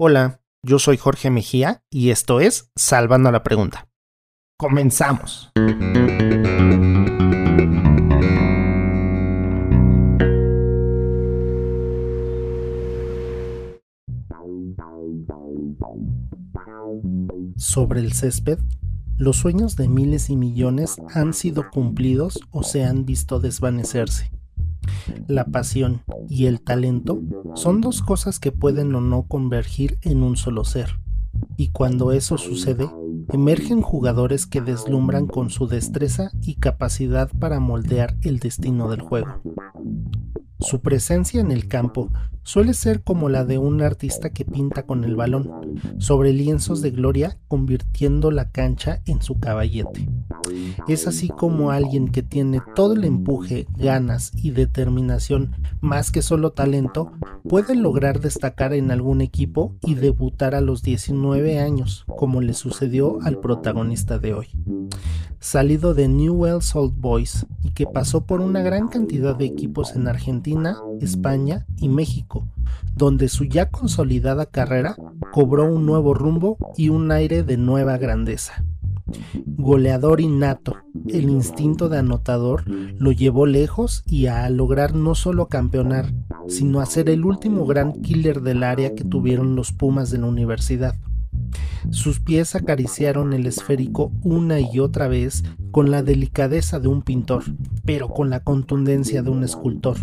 [0.00, 3.88] Hola, yo soy Jorge Mejía y esto es Salvando la Pregunta.
[4.56, 5.50] Comenzamos.
[17.56, 18.60] Sobre el césped,
[19.16, 24.30] los sueños de miles y millones han sido cumplidos o se han visto desvanecerse.
[25.26, 27.20] La pasión y el talento
[27.54, 31.00] son dos cosas que pueden o no convergir en un solo ser.
[31.56, 32.88] Y cuando eso sucede,
[33.32, 39.42] emergen jugadores que deslumbran con su destreza y capacidad para moldear el destino del juego.
[40.60, 42.10] Su presencia en el campo
[42.48, 45.50] suele ser como la de un artista que pinta con el balón,
[45.98, 50.08] sobre lienzos de gloria, convirtiendo la cancha en su caballete.
[50.88, 56.52] Es así como alguien que tiene todo el empuje, ganas y determinación, más que solo
[56.52, 57.12] talento,
[57.46, 63.18] puede lograr destacar en algún equipo y debutar a los 19 años, como le sucedió
[63.24, 64.48] al protagonista de hoy.
[65.40, 70.08] Salido de Newell's Old Boys y que pasó por una gran cantidad de equipos en
[70.08, 72.37] Argentina, España y México,
[72.94, 74.96] donde su ya consolidada carrera
[75.32, 78.64] cobró un nuevo rumbo y un aire de nueva grandeza.
[79.46, 80.76] Goleador innato,
[81.08, 86.12] el instinto de anotador lo llevó lejos y a lograr no solo campeonar,
[86.46, 90.26] sino a ser el último gran killer del área que tuvieron los Pumas de la
[90.26, 90.94] universidad.
[91.90, 97.44] Sus pies acariciaron el esférico una y otra vez con la delicadeza de un pintor,
[97.84, 99.96] pero con la contundencia de un escultor.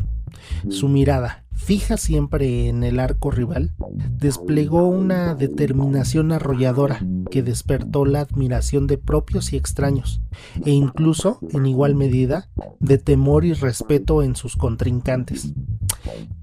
[0.69, 3.73] Su mirada, fija siempre en el arco rival,
[4.11, 6.99] desplegó una determinación arrolladora
[7.31, 10.21] que despertó la admiración de propios y extraños,
[10.63, 15.53] e incluso, en igual medida, de temor y respeto en sus contrincantes.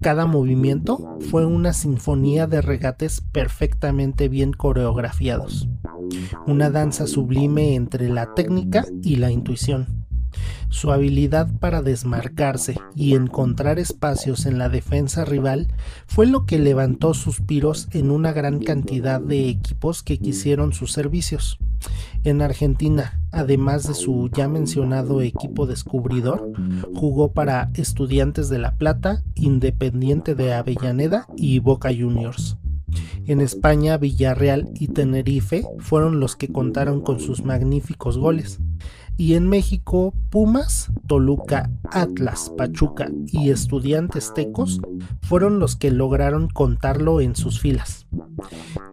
[0.00, 5.68] Cada movimiento fue una sinfonía de regates perfectamente bien coreografiados,
[6.46, 10.01] una danza sublime entre la técnica y la intuición
[10.68, 15.68] su habilidad para desmarcarse y encontrar espacios en la defensa rival
[16.06, 21.58] fue lo que levantó suspiros en una gran cantidad de equipos que quisieron sus servicios.
[22.24, 26.52] En Argentina, además de su ya mencionado equipo descubridor,
[26.94, 32.56] jugó para Estudiantes de La Plata, Independiente de Avellaneda y Boca Juniors.
[33.26, 38.60] En España, Villarreal y Tenerife fueron los que contaron con sus magníficos goles
[39.22, 44.80] y en México Pumas, Toluca, Atlas, Pachuca y Estudiantes Tecos
[45.20, 48.08] fueron los que lograron contarlo en sus filas.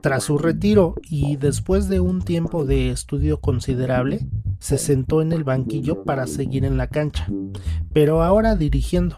[0.03, 4.27] Tras su retiro y después de un tiempo de estudio considerable,
[4.59, 7.27] se sentó en el banquillo para seguir en la cancha,
[7.91, 9.17] pero ahora dirigiendo.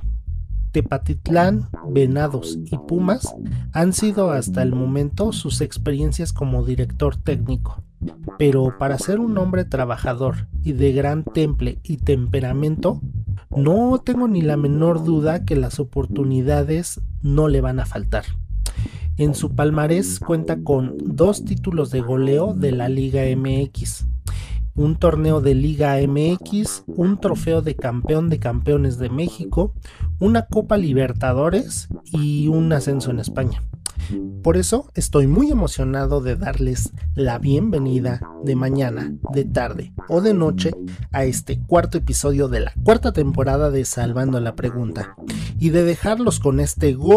[0.72, 3.36] Tepatitlán, Venados y Pumas
[3.74, 7.84] han sido hasta el momento sus experiencias como director técnico
[8.38, 13.02] pero para ser un hombre trabajador y de gran temple y temperamento,
[13.56, 18.24] no tengo ni la menor duda que las oportunidades no le van a faltar.
[19.18, 24.08] En su palmarés cuenta con dos títulos de goleo de la Liga MX,
[24.76, 29.74] un torneo de Liga MX, un trofeo de campeón de campeones de México,
[30.20, 33.62] una Copa Libertadores y un ascenso en España.
[34.44, 40.34] Por eso estoy muy emocionado de darles la bienvenida de mañana, de tarde o de
[40.34, 40.72] noche
[41.12, 45.16] a este cuarto episodio de la cuarta temporada de Salvando la Pregunta
[45.60, 47.12] y de dejarlos con este gol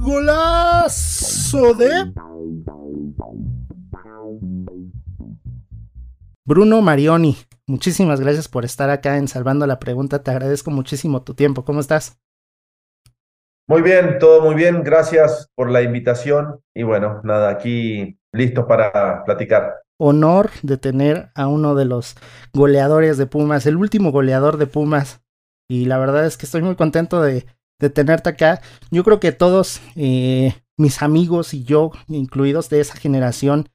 [0.00, 2.12] golazo de
[6.44, 7.36] Bruno Marioni.
[7.68, 10.22] Muchísimas gracias por estar acá en Salvando la Pregunta.
[10.22, 11.64] Te agradezco muchísimo tu tiempo.
[11.64, 12.20] ¿Cómo estás?
[13.68, 14.84] Muy bien, todo muy bien.
[14.84, 16.60] Gracias por la invitación.
[16.72, 19.82] Y bueno, nada, aquí listos para platicar.
[19.98, 22.14] Honor de tener a uno de los
[22.52, 25.22] goleadores de Pumas, el último goleador de Pumas.
[25.68, 27.46] Y la verdad es que estoy muy contento de,
[27.92, 28.60] tenerte acá.
[28.92, 33.70] Yo creo que todos eh, mis amigos y yo, incluidos de esa generación,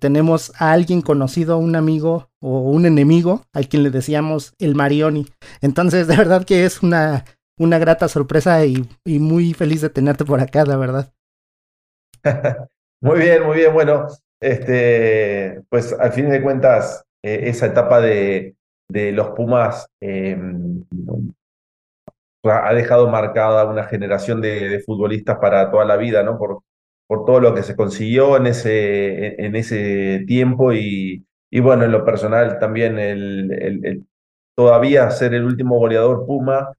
[0.00, 5.26] tenemos a alguien conocido, un amigo o un enemigo al quien le decíamos el Marioni.
[5.60, 7.24] Entonces, de verdad que es una,
[7.56, 11.12] una grata sorpresa y, muy feliz de tenerte por acá, la verdad.
[13.00, 13.72] muy bien, muy bien.
[13.72, 14.08] Bueno,
[14.40, 18.56] este, pues al fin de cuentas, eh, esa etapa de,
[18.88, 20.84] de los Pumas em,
[22.42, 26.38] ha dejado marcada una generación de, de, futbolistas para toda la vida, ¿no?
[26.38, 26.62] Por,
[27.10, 31.90] por todo lo que se consiguió en ese, en ese tiempo y, y bueno, en
[31.90, 34.06] lo personal también el,
[34.56, 36.72] todavía ser el último goleador Puma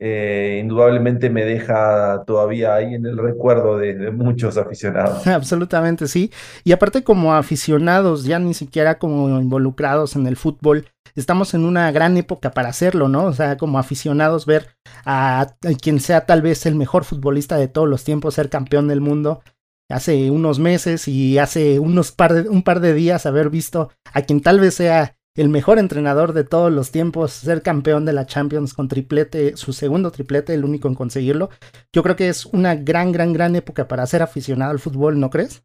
[0.00, 5.24] eh, indudablemente me deja todavía ahí en el recuerdo de, muchos aficionados.
[5.28, 6.32] Absolutamente, sí.
[6.64, 11.92] Y aparte como aficionados, ya ni siquiera como involucrados en el fútbol, estamos en una
[11.92, 13.26] gran época para hacerlo, ¿no?
[13.26, 14.66] O sea, como aficionados, ver
[15.04, 15.46] a,
[15.80, 19.42] quien sea tal vez el mejor futbolista de todos los tiempos ser campeón del mundo
[19.88, 24.22] hace unos meses y hace unos par de, un par de días haber visto a
[24.22, 28.24] quien tal vez sea el mejor entrenador de todos los tiempos, ser campeón de la
[28.24, 31.50] Champions con triplete, su segundo triplete, el único en conseguirlo.
[31.92, 35.28] Yo creo que es una gran, gran, gran época para ser aficionado al fútbol, ¿no
[35.28, 35.62] crees?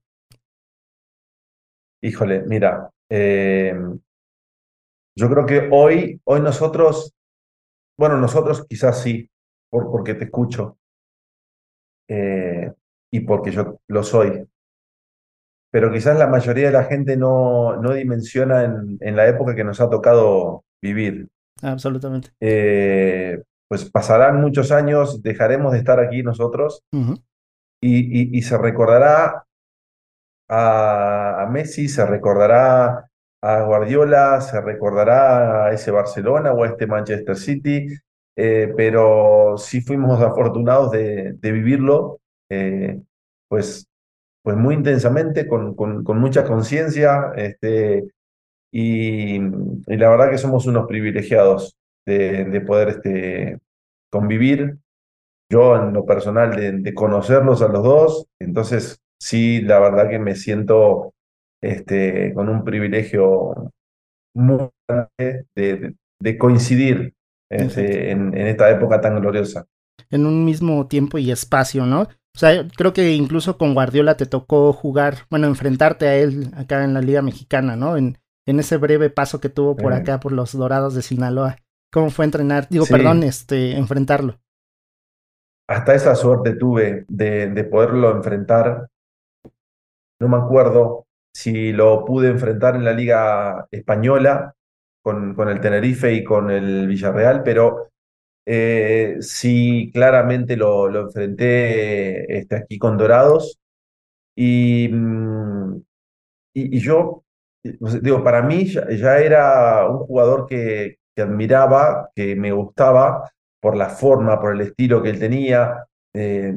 [2.03, 3.73] Híjole, mira, eh,
[5.15, 7.13] yo creo que hoy, hoy nosotros,
[7.97, 9.29] bueno, nosotros quizás sí,
[9.69, 10.77] por, porque te escucho
[12.09, 12.73] eh,
[13.11, 14.47] y porque yo lo soy,
[15.71, 19.63] pero quizás la mayoría de la gente no, no dimensiona en, en la época que
[19.63, 21.27] nos ha tocado vivir.
[21.61, 22.29] Absolutamente.
[22.39, 26.83] Eh, pues pasarán muchos años, dejaremos de estar aquí nosotros
[27.81, 29.45] y, y, se recordará
[30.49, 33.09] a, a, Messi, se recordará
[33.41, 37.87] a Guardiola, se recordará a ese Barcelona o a este Manchester City,
[38.35, 42.20] eh, pero si fuimos afortunados de, de vivirlo,
[42.51, 43.01] eh,
[43.47, 43.87] pues
[44.43, 48.07] pues muy intensamente, con, con, mucha conciencia, este,
[48.71, 51.75] y, la verdad que somos unos privilegiados
[52.05, 53.59] de, poder este,
[54.09, 54.77] convivir.
[55.49, 60.35] Yo en lo personal de, conocerlos a los dos, entonces sí, la verdad que me
[60.35, 61.13] siento
[61.61, 63.71] este, con un privilegio
[64.33, 67.13] muy grande de, coincidir
[67.49, 69.65] este, en, en esta época tan gloriosa.
[70.09, 72.07] En un mismo tiempo y espacio, ¿no?
[72.35, 76.83] O sea, creo que incluso con Guardiola te tocó jugar, bueno, enfrentarte a él acá
[76.83, 77.97] en la Liga Mexicana, ¿no?
[77.97, 78.17] En,
[78.47, 81.57] en ese breve paso que tuvo por acá por los Dorados de Sinaloa.
[81.91, 82.67] ¿Cómo fue entrenar?
[82.69, 84.39] Digo, perdón, este, enfrentarlo.
[85.67, 88.87] Hasta esa suerte tuve de, de poderlo enfrentar.
[90.19, 94.53] No me acuerdo si lo pude enfrentar en la Liga Española
[95.03, 97.90] con, con el Tenerife y con el Villarreal, pero
[98.45, 103.59] eh, sí, claramente lo, lo enfrenté este, aquí con Dorados.
[104.35, 105.81] Y, mm,
[106.55, 107.23] y, yo,
[108.01, 113.29] digo, para mí ya, era un jugador que, que, admiraba, que me gustaba
[113.61, 115.85] por la forma, por el estilo que él tenía.
[116.13, 116.53] Eh,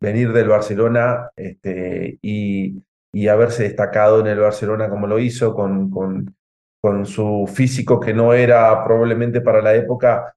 [0.00, 2.82] venir del Barcelona este, y,
[3.12, 6.34] y, haberse destacado en el Barcelona como lo hizo, con, con,
[6.80, 10.34] con su físico que no era probablemente para la época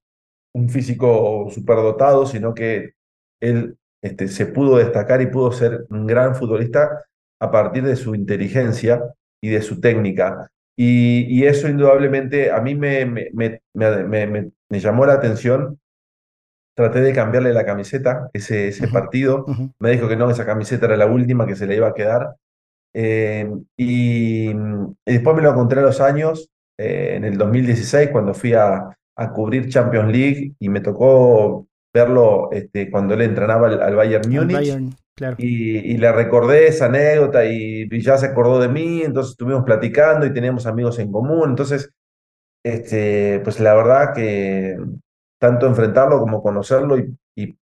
[0.56, 2.94] un físico superdotado, sino que
[3.42, 7.04] él este, se pudo destacar y pudo ser un gran futbolista
[7.42, 9.04] a partir de su inteligencia
[9.42, 10.50] y de su técnica.
[10.78, 15.80] Y, eso indudablemente a mí me, me, me, me, llamó la atención.
[16.74, 19.46] Traté de cambiarle la camiseta ese, ese partido.
[19.80, 22.36] Me dijo que no, esa camiseta era la última que se le iba a quedar.
[22.94, 24.54] Eh, y,
[25.06, 29.32] después me lo encontré a los años, eh, en el 2016, cuando fui a, a
[29.32, 34.94] cubrir Champions League y me tocó verlo este, cuando él entrenaba al, Bayern Múnich.
[35.38, 40.34] y, le recordé esa anécdota y, ya se acordó de mí, entonces estuvimos platicando y
[40.34, 41.52] teníamos amigos en común.
[41.52, 41.90] Entonces,
[42.64, 44.78] este, pues la verdad que
[45.40, 47.18] tanto enfrentarlo como conocerlo y,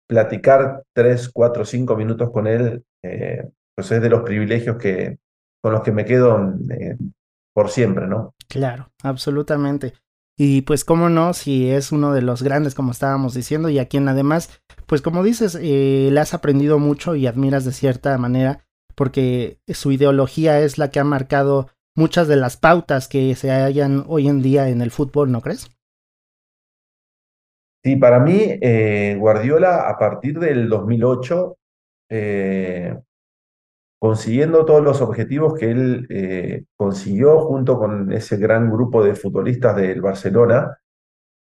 [0.09, 3.43] platicar tres, cuatro, cinco minutos con él, eh,
[3.75, 5.19] pues es de los privilegios que,
[5.61, 6.97] con los que me quedo eh,
[7.53, 8.33] por siempre, ¿no?
[8.49, 9.95] Claro, absolutamente.
[10.39, 13.87] Y pues cómo no, si es uno de los grandes, como estábamos diciendo, y a
[13.87, 18.67] quien además, pues como dices, eh, le has aprendido mucho y admiras de cierta manera,
[18.95, 24.05] porque su ideología es la que ha marcado muchas de las pautas que se hallan
[24.07, 25.71] hoy en día en el fútbol, ¿no crees?
[27.83, 31.57] Sí, para mí, eh, Guardiola, a partir del 2008,
[32.11, 32.99] eh,
[33.99, 39.77] consiguiendo todos los objetivos que él eh, consiguió junto con ese gran grupo de futbolistas
[39.77, 40.79] del Barcelona,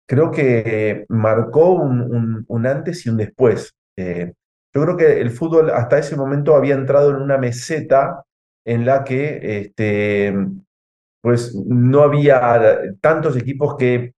[0.06, 3.74] creo que marcó un, un, antes y un después.
[3.96, 4.32] Eh,
[4.74, 8.24] yo creo que el fútbol hasta ese momento había entrado en una meseta
[8.66, 10.34] en la que este,
[11.22, 14.14] pues no había tantos equipos que,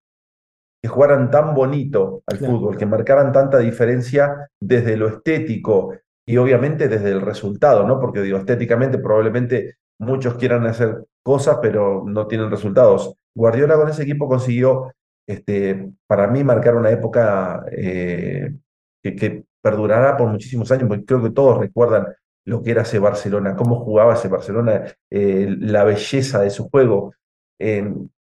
[0.83, 5.95] que jugaran tan bonito al fútbol, que marcaran tanta diferencia desde lo estético,
[6.27, 8.01] y obviamente desde el resultado, ¿no?
[8.01, 13.15] Porque digo, estéticamente probablemente muchos quieran hacer cosas, pero no tienen resultados.
[13.35, 14.93] Guardiola con ese equipo consiguió,
[15.27, 18.55] este, para mí, marcar una época eh,
[19.03, 22.07] que, perdurará por muchísimos años, porque creo que todos recuerdan
[22.45, 27.15] lo que era ese Barcelona, cómo jugaba ese Barcelona, eh, la belleza de su juego.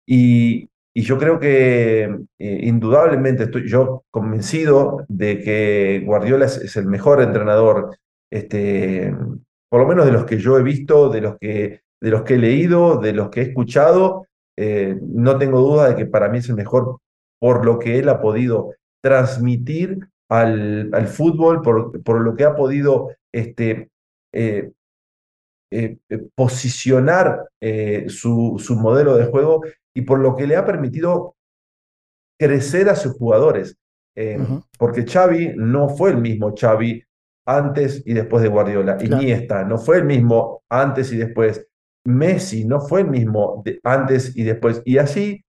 [0.07, 6.87] y, y yo creo que eh, indudablemente estoy yo convencido de que Guardiola es, el
[6.87, 7.97] mejor entrenador,
[8.31, 9.15] este,
[9.69, 12.35] por lo menos de los que yo he visto, de los que, de los que
[12.35, 14.27] he leído, de los que he escuchado.
[14.57, 16.99] Eh, no tengo duda de que para mí es el mejor
[17.41, 22.57] por lo que él ha podido transmitir al, al fútbol, por, por, lo que ha
[22.57, 23.89] podido este,
[24.33, 24.73] eh,
[26.35, 27.49] posicionar
[28.09, 29.63] su, su modelo de juego
[29.95, 31.35] y por lo que le ha permitido
[32.39, 33.77] crecer a sus jugadores.
[34.17, 34.39] Eh,
[34.79, 37.05] porque Xavi no fue el mismo Xavi
[37.47, 38.97] antes y después de Guardiola.
[39.01, 41.67] Iniesta no fue el mismo antes y después.
[42.05, 44.83] Messi no fue el mismo antes y después.
[44.85, 45.45] Y así,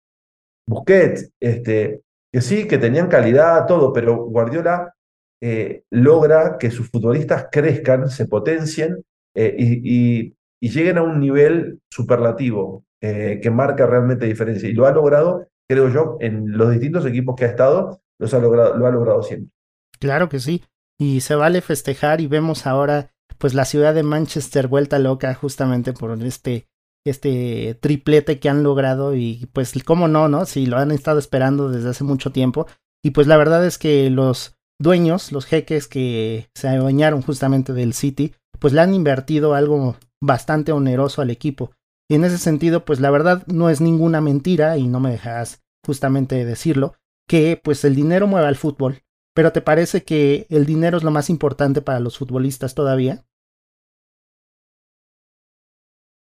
[0.66, 4.94] Busquets, este, que sí, que tenían calidad, todo, pero Guardiola
[5.40, 9.04] eh, logra que sus futbolistas crezcan, se potencien
[9.36, 12.84] eh, y, lleguen a un nivel superlativo.
[13.02, 14.68] Eh, que marca realmente diferencia.
[14.68, 18.38] Y lo ha logrado, creo yo, en los distintos equipos que ha estado, los ha
[18.38, 19.52] logrado, lo ha logrado siempre.
[20.00, 20.64] Claro que sí.
[20.98, 25.92] Y se vale festejar y vemos ahora pues la ciudad de Manchester vuelta loca justamente
[25.92, 26.68] por este
[27.04, 30.46] este triplete que han logrado y pues cómo no, ¿no?
[30.46, 32.66] Si lo han estado esperando desde hace mucho tiempo
[33.04, 37.92] y pues la verdad es que los dueños, los jeques que se adueñaron justamente del
[37.92, 41.72] City, pues le han invertido algo bastante oneroso al equipo.
[42.08, 45.62] Y en ese sentido, pues la verdad no es ninguna mentira, y no me dejas
[45.84, 46.94] justamente decirlo,
[47.28, 49.02] que pues el dinero mueve al fútbol.
[49.34, 53.24] Pero ¿te parece que el dinero es lo más importante para los futbolistas todavía?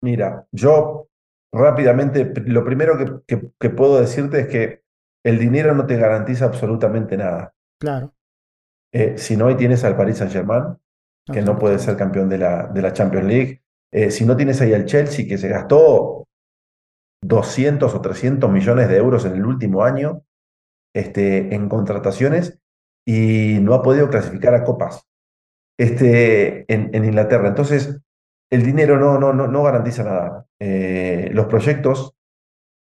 [0.01, 1.08] Mira, yo
[1.51, 2.94] rápidamente, lo primero
[3.25, 4.84] que, puedo decirte es que
[5.25, 7.53] el dinero no te garantiza absolutamente nada.
[7.79, 8.13] Claro.
[8.91, 10.77] Eh, si no, hoy tienes al Paris Saint Germain,
[11.31, 13.62] que no puede ser campeón de la, de la Champions League.
[13.91, 16.27] Eh, si no tienes ahí al Chelsea que se gastó
[17.24, 20.24] 200 o 300 millones de euros en el último año
[20.96, 22.60] este, en contrataciones
[23.05, 25.08] y no ha podido clasificar a copas
[25.77, 27.48] este, en, Inglaterra.
[27.48, 28.00] Entonces,
[28.51, 30.46] el dinero no, no, no, no garantiza nada.
[30.60, 32.15] Eh, los proyectos,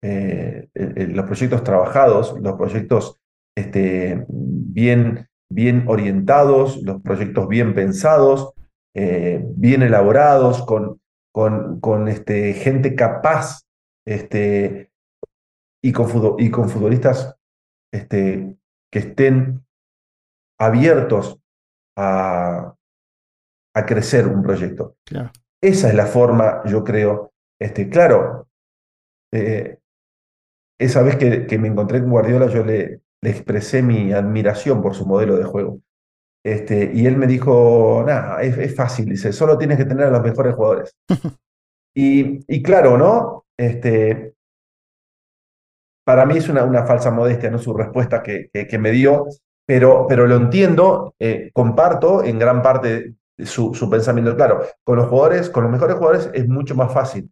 [0.03, 3.19] eh, los proyectos trabajados, los proyectos
[3.55, 8.53] este, bien, bien orientados, los proyectos bien pensados,
[8.95, 10.99] eh, bien elaborados, con,
[11.33, 13.61] con, con este, gente capaz
[14.05, 14.91] este,
[15.83, 17.35] y, con, y con futbolistas
[17.93, 18.57] este,
[18.91, 19.65] que estén
[20.59, 21.39] abiertos
[21.97, 22.75] a,
[23.75, 24.97] a crecer un proyecto.
[25.61, 27.33] Esa es la forma, yo creo.
[27.59, 28.47] Este, claro,
[29.31, 29.77] eh,
[30.79, 34.95] esa vez que, que, me encontré con Guardiola, yo le, le expresé mi admiración por
[34.95, 35.79] su modelo de juego.
[36.43, 40.23] Este, y él me dijo, nada, es, fácil, dice, solo tienes que tener a los
[40.23, 40.95] mejores jugadores.
[41.95, 43.45] y, y, claro, ¿no?
[43.57, 44.33] Este,
[46.03, 47.59] para mí es una, una falsa modestia, ¿no?
[47.59, 49.27] Su respuesta que, que, me dio,
[49.67, 54.35] pero, pero lo entiendo, eh, comparto en gran parte su, su pensamiento.
[54.35, 57.29] Claro, con los jugadores, con los mejores jugadores es mucho más fácil,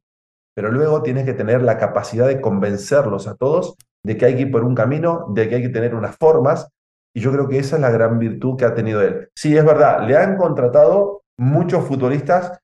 [0.60, 4.42] pero luego tienes que tener la capacidad de convencerlos a todos de que hay que
[4.42, 6.68] ir por un camino, de que hay que tener unas formas
[7.16, 9.30] y yo creo que esa es la gran virtud que ha tenido él.
[9.34, 12.60] Sí, es verdad, le han contratado muchos futbolistas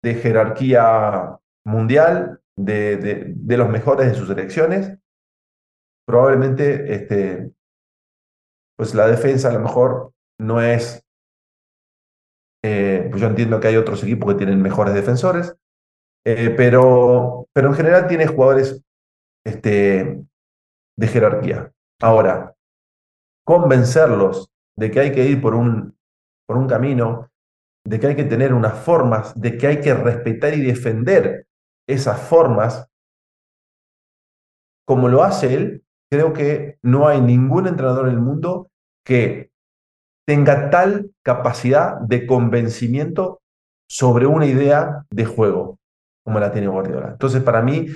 [0.00, 4.96] de jerarquía mundial, de, de, los mejores de sus selecciones.
[6.06, 7.50] Probablemente, este,
[8.76, 11.04] pues la defensa a lo mejor no es...
[12.62, 15.56] Eh, pues yo entiendo que hay otros equipos que tienen mejores defensores,
[16.24, 18.82] eh, pero, pero en general tiene jugadores
[19.44, 20.22] este,
[20.96, 21.72] de jerarquía.
[22.00, 22.54] Ahora,
[23.44, 25.96] convencerlos de que hay que ir por un,
[26.46, 27.30] por un camino,
[27.86, 31.46] de que hay que tener unas formas, de que hay que respetar y defender
[31.88, 32.86] esas formas,
[34.86, 38.70] como lo hace él, creo que no hay ningún entrenador en el mundo
[39.04, 39.50] que
[40.26, 43.40] tenga tal capacidad de convencimiento
[43.88, 45.79] sobre una idea de juego
[46.24, 47.08] como la tiene Guardiola.
[47.12, 47.86] Entonces, para mí,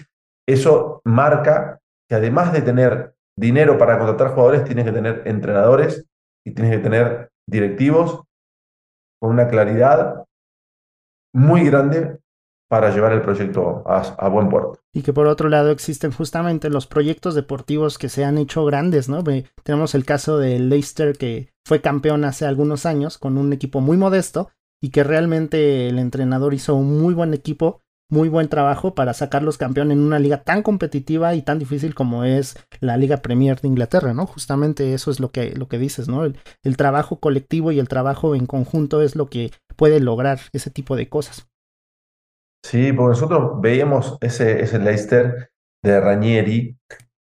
[0.47, 6.07] eso marca que además de tener dinero para contratar jugadores, tienes que tener entrenadores
[6.47, 8.23] y tienes que tener directivos
[9.21, 10.25] con una claridad
[11.35, 12.19] muy grande
[12.69, 14.81] para llevar el proyecto a, buen puerto.
[14.93, 19.09] Y que por otro lado existen justamente los proyectos deportivos que se han hecho grandes,
[19.09, 19.23] ¿no?
[19.63, 23.97] Tenemos el caso de Leicester que fue campeón hace algunos años con un equipo muy
[23.97, 24.51] modesto
[24.83, 29.59] y que realmente el entrenador hizo un muy buen equipo muy buen trabajo para sacarlos
[29.59, 33.69] campeón en una liga tan competitiva y tan difícil como es la Liga Premier de
[33.69, 34.27] Inglaterra, ¿no?
[34.27, 36.25] Justamente eso es lo que, lo que dices, ¿no?
[36.25, 40.97] El, trabajo colectivo y el trabajo en conjunto es lo que puede lograr ese tipo
[40.97, 41.49] de cosas.
[42.65, 45.51] Sí, porque nosotros veíamos ese, ese Leicester
[45.83, 46.77] de Ranieri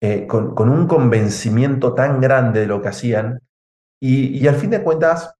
[0.02, 3.40] eh, con, un convencimiento tan grande de lo que hacían.
[4.00, 5.34] Y, al fin de cuentas,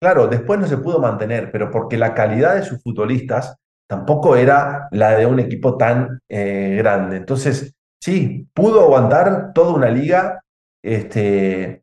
[0.00, 3.56] claro, después no se pudo mantener, pero porque la calidad de sus futbolistas
[3.92, 7.18] tampoco era la de un equipo tan eh, grande.
[7.18, 10.40] Entonces, sí, pudo aguantar toda una liga
[10.82, 11.82] este,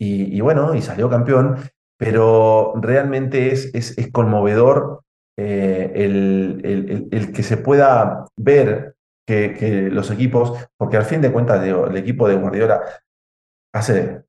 [0.00, 1.58] y, bueno, y salió campeón,
[1.98, 5.02] pero realmente es, es, conmovedor
[5.36, 8.94] eh, el, el, que se pueda ver
[9.26, 12.80] que, que, los equipos, porque al fin de cuentas el equipo de Guardiola
[13.74, 14.22] hace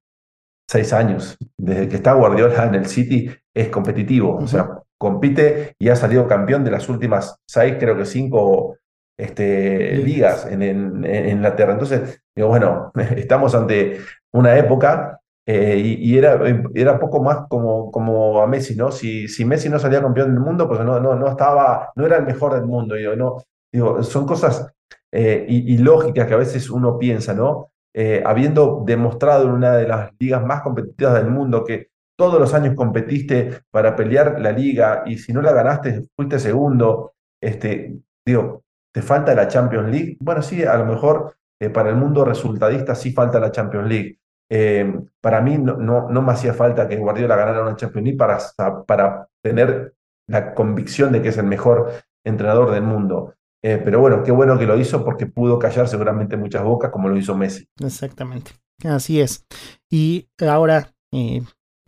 [0.69, 5.89] seis años, desde que está Guardiola en el City, es competitivo, o sea, compite y
[5.89, 8.77] ha salido campeón de las últimas seis, creo que cinco
[9.17, 11.73] este, ligas en, en, en Inglaterra.
[11.73, 13.99] Entonces, digo, bueno, estamos ante
[14.31, 16.39] una época eh, y, y, era,
[16.73, 18.91] era poco más como, como a Messi, ¿no?
[18.91, 22.17] Si, si Messi no salía campeón del mundo, pues no, no, no estaba, no era
[22.17, 22.95] el mejor del mundo.
[22.95, 24.73] Digo, no, digo, son cosas
[25.11, 27.71] eh, ilógicas que a veces uno piensa, ¿no?
[27.93, 32.53] Eh, habiendo demostrado en una de las ligas más competitivas del mundo que todos los
[32.53, 38.63] años competiste para pelear la liga y si no la ganaste fuiste segundo, este, digo,
[38.93, 40.17] ¿te falta la Champions League?
[40.19, 44.19] Bueno, sí, a lo mejor eh, para el mundo resultadista sí falta la Champions League.
[44.49, 48.17] Eh, para mí no, no, no, me hacía falta que Guardiola ganara una Champions League
[48.17, 48.37] para,
[48.85, 49.95] para tener
[50.27, 51.91] la convicción de que es el mejor
[52.23, 53.33] entrenador del mundo.
[53.63, 57.07] Eh, pero bueno, qué bueno que lo hizo porque pudo callar seguramente muchas bocas como
[57.07, 57.65] lo hizo Messi.
[57.79, 58.51] Exactamente,
[58.83, 59.45] así es.
[59.89, 61.41] Y ahora, eh,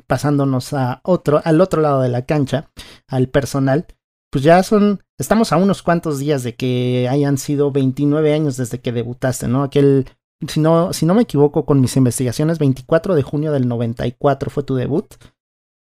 [0.08, 2.70] pasándonos a otro, al otro lado de la cancha,
[3.08, 3.88] al personal,
[4.32, 8.82] pues ya son, estamos a unos cuantos días de que hayan sido 29 años desde
[8.82, 9.64] que debutaste, ¿no?
[9.64, 10.08] Aquel,
[10.48, 14.64] si no, si no me equivoco con mis investigaciones, 24 de junio del 94 fue
[14.64, 15.06] tu debut.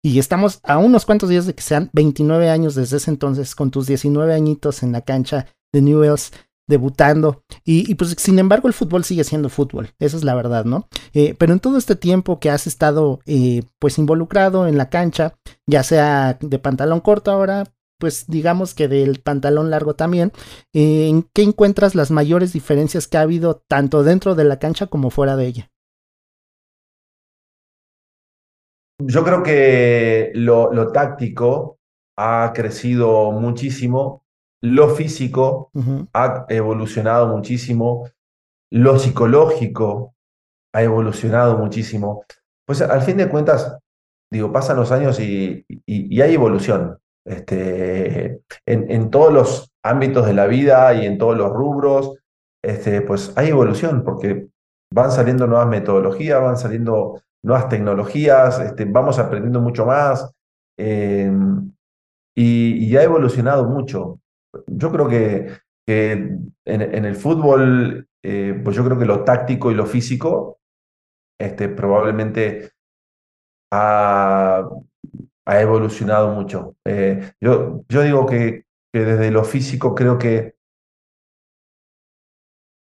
[0.03, 3.71] Y estamos a unos cuantos días de que sean 29 años desde ese entonces, con
[3.71, 6.33] tus 19 añitos en la cancha de Newells
[6.69, 7.43] debutando.
[7.65, 9.91] Y, pues, sin embargo, el fútbol sigue siendo fútbol.
[9.99, 10.87] Esa es la verdad, ¿no?
[11.15, 15.35] Eh, pero en todo este tiempo que has estado, eh, pues, involucrado en la cancha,
[15.67, 17.65] ya sea de pantalón corto ahora,
[17.99, 20.33] pues, digamos que del pantalón largo también,
[20.73, 24.87] eh, ¿en qué encuentras las mayores diferencias que ha habido tanto dentro de la cancha
[24.87, 25.71] como fuera de ella?
[29.00, 31.78] Yo creo que lo táctico
[32.17, 34.25] ha crecido muchísimo
[34.62, 36.08] lo físico uh -huh.
[36.12, 38.08] ha evolucionado muchísimo,
[38.71, 40.14] lo psicológico
[40.75, 42.25] ha evolucionado muchísimo.
[42.66, 43.78] Pues al fin de cuentas,
[44.30, 46.99] digo, pasan los años y, y, y hay evolución.
[47.26, 52.14] Este, en, en, todos los ámbitos de la vida y en todos los rubros,
[52.64, 54.49] este, pues hay evolución porque
[54.92, 60.32] van saliendo nuevas metodologías, van saliendo nuevas tecnologías, este, vamos aprendiendo mucho más
[60.78, 61.30] eh,
[62.34, 64.21] y, y ha evolucionado mucho
[64.66, 65.52] yo creo que,
[65.86, 70.58] que en, en, el fútbol, eh, pues yo creo que lo táctico y lo físico
[71.40, 72.73] este, probablemente
[73.73, 74.68] ha,
[75.47, 76.76] ha evolucionado mucho.
[76.84, 80.56] Eh, yo, yo digo que, que desde lo físico creo que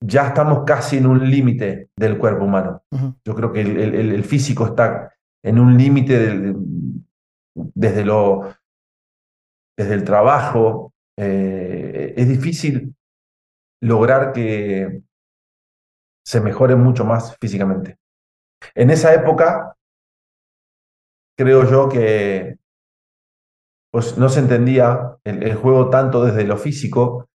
[0.04, 2.82] ya estamos casi en un límite del cuerpo humano.
[2.90, 3.16] Uh -huh.
[3.24, 6.54] Yo creo que el, el, el, físico está en un límite
[7.54, 8.54] desde lo
[9.76, 12.94] desde el trabajo, eh, es difícil
[13.82, 15.02] lograr que
[16.24, 17.98] se mejore mucho más físicamente.
[18.74, 19.76] En esa época,
[21.36, 22.56] creo yo que
[23.92, 27.28] pues no se entendía el, juego tanto desde lo físico,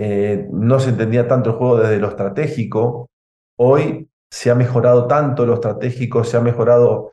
[0.00, 3.08] eh, no se entendía tanto el juego desde lo estratégico.
[3.56, 7.12] Hoy se ha mejorado tanto lo estratégico, se ha mejorado,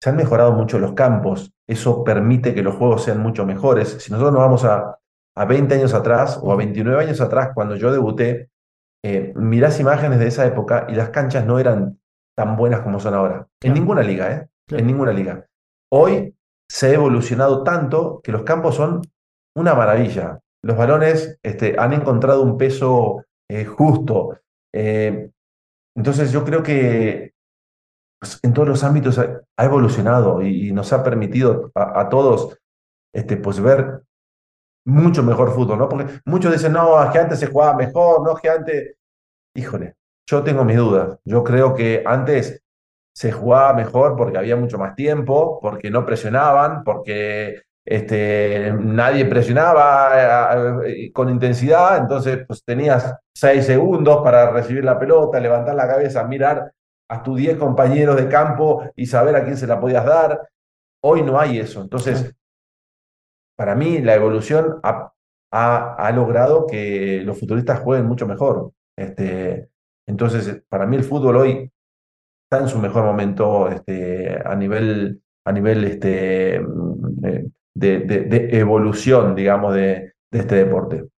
[0.00, 1.52] se han mejorado mucho los campos.
[1.68, 3.88] Eso permite que los juegos sean mucho mejores.
[4.00, 4.98] Si nosotros nos vamos a,
[5.36, 8.50] a 20 años atrás o a 29 años atrás, cuando yo debuté,
[9.04, 11.98] eh, mirás imágenes de esa época y las canchas no eran
[12.36, 13.34] tan buenas como son ahora.
[13.34, 13.48] Claro.
[13.60, 14.48] En ninguna liga, ¿eh?
[14.66, 14.80] Claro.
[14.80, 15.46] En ninguna liga.
[15.92, 16.34] Hoy
[16.70, 19.02] se ha evolucionado tanto que los campos son
[19.56, 20.40] una maravilla.
[20.62, 24.38] Los balones este, han encontrado un peso eh, justo.
[24.74, 25.30] Eh,
[25.96, 27.34] entonces yo creo que
[28.18, 32.08] pues, en todos los ámbitos ha, ha evolucionado y, y, nos ha permitido a, a
[32.08, 32.58] todos
[33.14, 34.02] este, pues, ver
[34.84, 35.88] mucho mejor fútbol, ¿no?
[35.88, 38.94] Porque muchos dicen, no, es que antes se jugaba mejor, no, es que antes...
[39.56, 39.94] Híjole,
[40.28, 41.18] yo tengo mis dudas.
[41.24, 42.62] Yo creo que antes
[43.14, 50.80] se jugaba mejor porque había mucho más tiempo, porque no presionaban, porque este, nadie presionaba
[51.12, 56.72] con intensidad, entonces pues tenías seis segundos para recibir la pelota, levantar la cabeza, mirar
[57.08, 60.48] a tus diez compañeros de campo y saber a quién se la podías dar.
[61.02, 61.82] Hoy no hay eso.
[61.82, 62.34] Entonces,
[63.56, 65.12] para mí la evolución ha,
[65.50, 68.72] ha, logrado que los futuristas jueguen mucho mejor.
[68.96, 69.68] Este,
[70.06, 71.70] Entonces, para mí el fútbol hoy
[72.44, 79.34] está en su mejor momento este, a nivel, a nivel este, mm, eh, de, evolución,
[79.34, 81.08] digamos, de, de este deporte.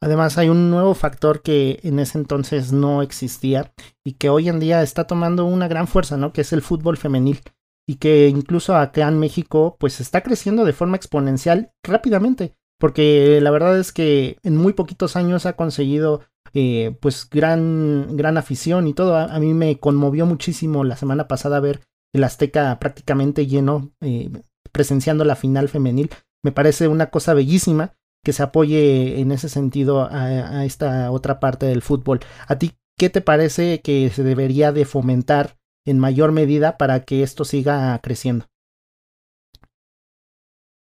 [0.00, 3.72] Además hay un nuevo factor que en ese entonces no existía
[4.04, 6.32] y que hoy en día está tomando una gran fuerza, ¿no?
[6.32, 7.40] Que es el fútbol femenil
[7.86, 13.50] y que incluso acá en México pues está creciendo de forma exponencial rápidamente porque la
[13.50, 18.94] verdad es que en muy poquitos años ha conseguido eh, pues gran, gran afición y
[18.94, 19.16] todo.
[19.16, 21.80] A, mí me conmovió muchísimo la semana pasada ver
[22.12, 24.30] el Azteca prácticamente lleno, eh,
[24.70, 26.10] presenciando la final femenil.
[26.44, 31.40] Me parece una cosa bellísima que se apoye en ese sentido a, a esta otra
[31.40, 32.20] parte del fútbol.
[32.46, 37.22] ¿A ti qué te parece que se debería de fomentar en mayor medida para que
[37.22, 38.46] esto siga creciendo?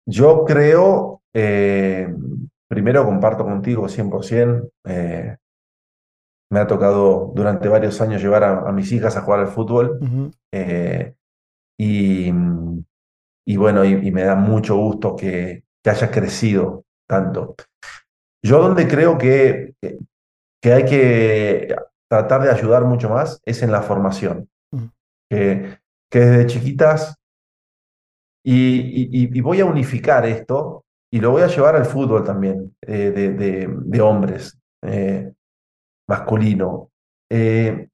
[0.05, 2.13] Yo creo, eh,
[2.67, 5.37] primero comparto contigo 100%, eh,
[6.51, 9.99] me ha tocado durante varios años llevar a, mis hijas a jugar al fútbol
[10.51, 11.15] eh,
[11.79, 12.31] y,
[13.45, 17.55] y, bueno, y, me da mucho gusto que, que, haya crecido tanto.
[18.45, 19.73] Yo donde creo que,
[20.61, 21.75] que hay que
[22.07, 24.49] tratar de ayudar mucho más es en la formación,
[25.29, 25.79] que,
[26.11, 27.15] desde chiquitas
[28.45, 34.01] y, voy a unificar esto y lo voy a llevar al fútbol también, eh, de,
[34.01, 35.31] hombres, eh,
[36.07, 36.91] masculino.
[37.29, 37.87] Eh,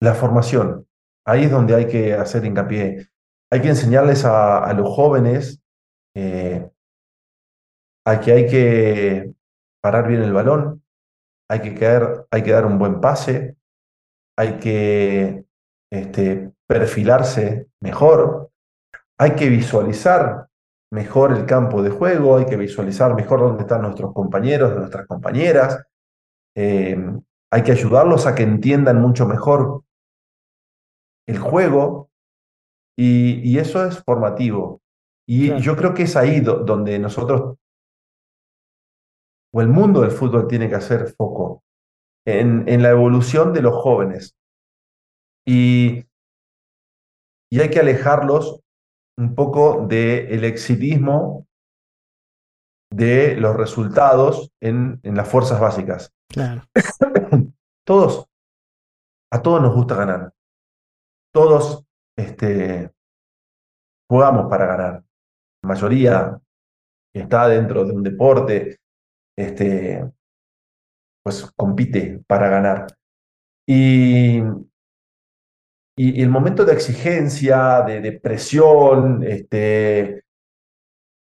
[0.00, 0.86] la formación,
[1.26, 3.08] ahí es donde hay que hacer hincapié.
[3.50, 5.60] Hay que enseñarles a, los jóvenes
[8.04, 9.32] a que hay que
[9.80, 10.82] parar bien el balón,
[11.48, 13.56] hay que, hay que dar un buen pase,
[14.36, 15.44] hay que
[15.92, 18.50] este, perfilarse mejor,
[19.18, 20.48] hay que visualizar
[20.90, 25.84] mejor el campo de juego, hay que visualizar mejor dónde están nuestros compañeros, nuestras compañeras.
[26.56, 26.96] Eh,
[27.50, 29.84] hay que ayudarlos a que entiendan mucho mejor
[31.26, 32.08] el juego
[32.96, 34.80] y, eso es formativo.
[35.28, 37.58] Y yo creo que es ahí donde nosotros,
[39.52, 41.62] o el mundo del fútbol tiene que hacer foco,
[42.26, 44.34] en, en la evolución de los jóvenes.
[45.46, 46.06] Y,
[47.50, 48.60] y hay que alejarlos
[49.18, 51.46] un poco del exitismo
[52.90, 56.12] de los resultados en, en las fuerzas básicas.
[56.28, 56.62] Claro.
[57.86, 58.28] todos,
[59.32, 60.32] a todos nos gusta ganar.
[61.32, 61.84] Todos
[62.16, 62.92] este,
[64.10, 65.04] jugamos para ganar.
[65.62, 66.40] La mayoría
[67.14, 68.80] está dentro de un deporte,
[69.36, 70.10] este,
[71.24, 72.86] pues compite para ganar.
[73.66, 74.42] Y,
[75.96, 80.24] y, el momento de exigencia, de, presión, este,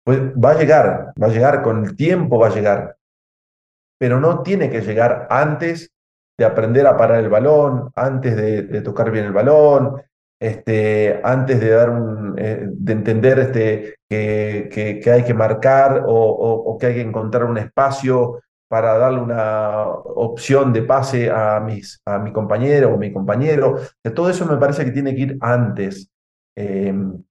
[0.04, 2.98] pues va a llegar, va a llegar, con el tiempo va a llegar,
[3.98, 5.92] pero no tiene que llegar antes
[6.38, 10.02] de aprender a parar el balón, antes de, tocar bien el balón,
[10.40, 16.14] este, antes de dar un, eh, de entender este, que, que, hay que marcar o,
[16.14, 18.42] o, que hay que encontrar un espacio
[18.74, 23.78] para darle una opción de pase a, mis, a mi compañero o mi compañero.
[24.04, 26.10] De todo eso me parece que tiene que ir antes.
[26.58, 27.24] Em,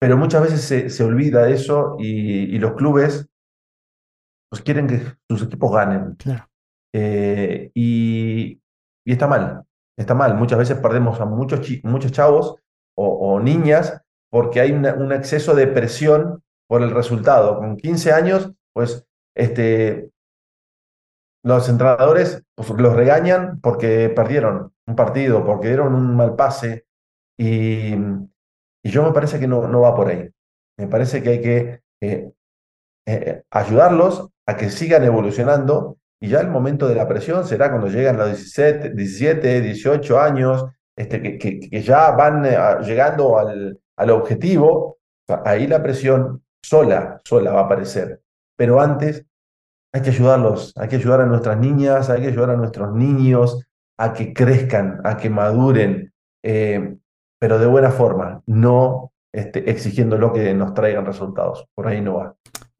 [0.00, 3.26] pero muchas veces se, olvida eso y, los clubes
[4.48, 6.16] pues quieren que sus equipos ganen.
[6.94, 8.62] Eh, y,
[9.04, 9.64] está mal,
[9.98, 10.36] está mal.
[10.36, 12.54] Muchas veces perdemos a muchos, muchos chavos
[12.96, 17.58] o, niñas porque hay un exceso de presión por el resultado.
[17.58, 20.10] Con 15 años, pues este,
[21.42, 26.86] los entrenadores los regañan porque perdieron un partido, porque dieron un mal pase,
[27.38, 30.30] y, y yo me parece que no, no, va por ahí.
[30.78, 32.32] Me parece que hay que eh,
[33.06, 37.88] eh, ayudarlos a que sigan evolucionando y ya el momento de la presión será cuando
[37.88, 40.64] llegan los 17, 17 18 años,
[40.96, 44.98] este, que, que, ya van eh, llegando al, al objetivo,
[45.44, 48.20] ahí la presión sola, sola va a aparecer.
[48.56, 49.24] Pero antes
[49.92, 53.64] hay que ayudarlos, hay que ayudar a nuestras niñas, hay que ayudar a nuestros niños
[53.98, 56.12] a que crezcan, a que maduren,
[56.42, 56.96] eh,
[57.40, 61.66] pero de buena forma, no este, exigiendo lo que nos traigan resultados.
[61.74, 62.36] Por ahí no va.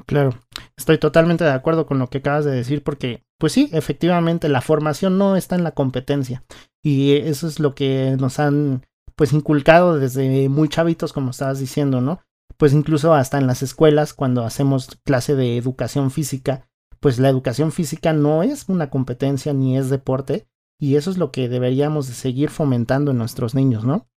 [0.07, 0.31] Claro,
[0.77, 4.61] estoy totalmente de acuerdo con lo que acabas de decir porque, pues sí, efectivamente la
[4.61, 6.45] formación no está en la competencia
[6.83, 8.83] y eso es lo que nos han
[9.17, 12.21] pues inculcado desde muy chavitos como estabas diciendo, ¿no?
[12.57, 16.69] Pues incluso hasta en las escuelas cuando hacemos clase de educación física,
[17.01, 20.47] pues la educación física no es una competencia ni es deporte
[20.81, 24.09] y eso es lo que deberíamos de seguir fomentando en nuestros niños, ¿no?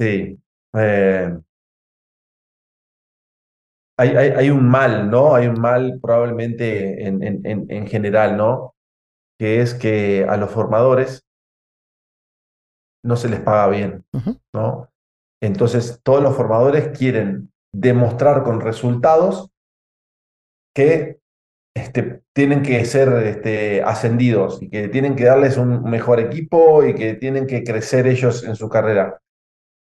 [0.00, 0.40] Sí.
[0.74, 1.38] Eh,
[3.98, 5.34] hay, un mal, ¿no?
[5.34, 8.74] Hay un mal probablemente en, en, general, ¿no?
[9.38, 11.24] Que es que a los formadores
[13.04, 14.04] no se les paga bien,
[14.52, 14.91] ¿no?
[15.42, 19.50] Entonces, todos los formadores quieren demostrar con resultados
[20.72, 21.18] que
[21.74, 26.94] este, tienen que ser este, ascendidos y que tienen que darles un mejor equipo y
[26.94, 29.20] que tienen que crecer ellos en su carrera.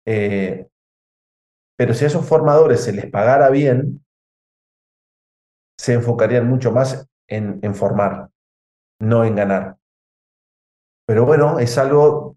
[0.06, 0.68] Eh,
[1.78, 4.06] pero si a esos formadores se les pagara bien,
[5.80, 8.30] se enfocarían mucho más en, en formar,
[9.00, 9.78] no en ganar.
[11.08, 12.36] Pero bueno, es algo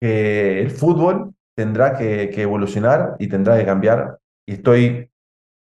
[0.00, 4.18] que el fútbol tendrá que, evolucionar y tendrá que cambiar.
[4.46, 5.10] Y estoy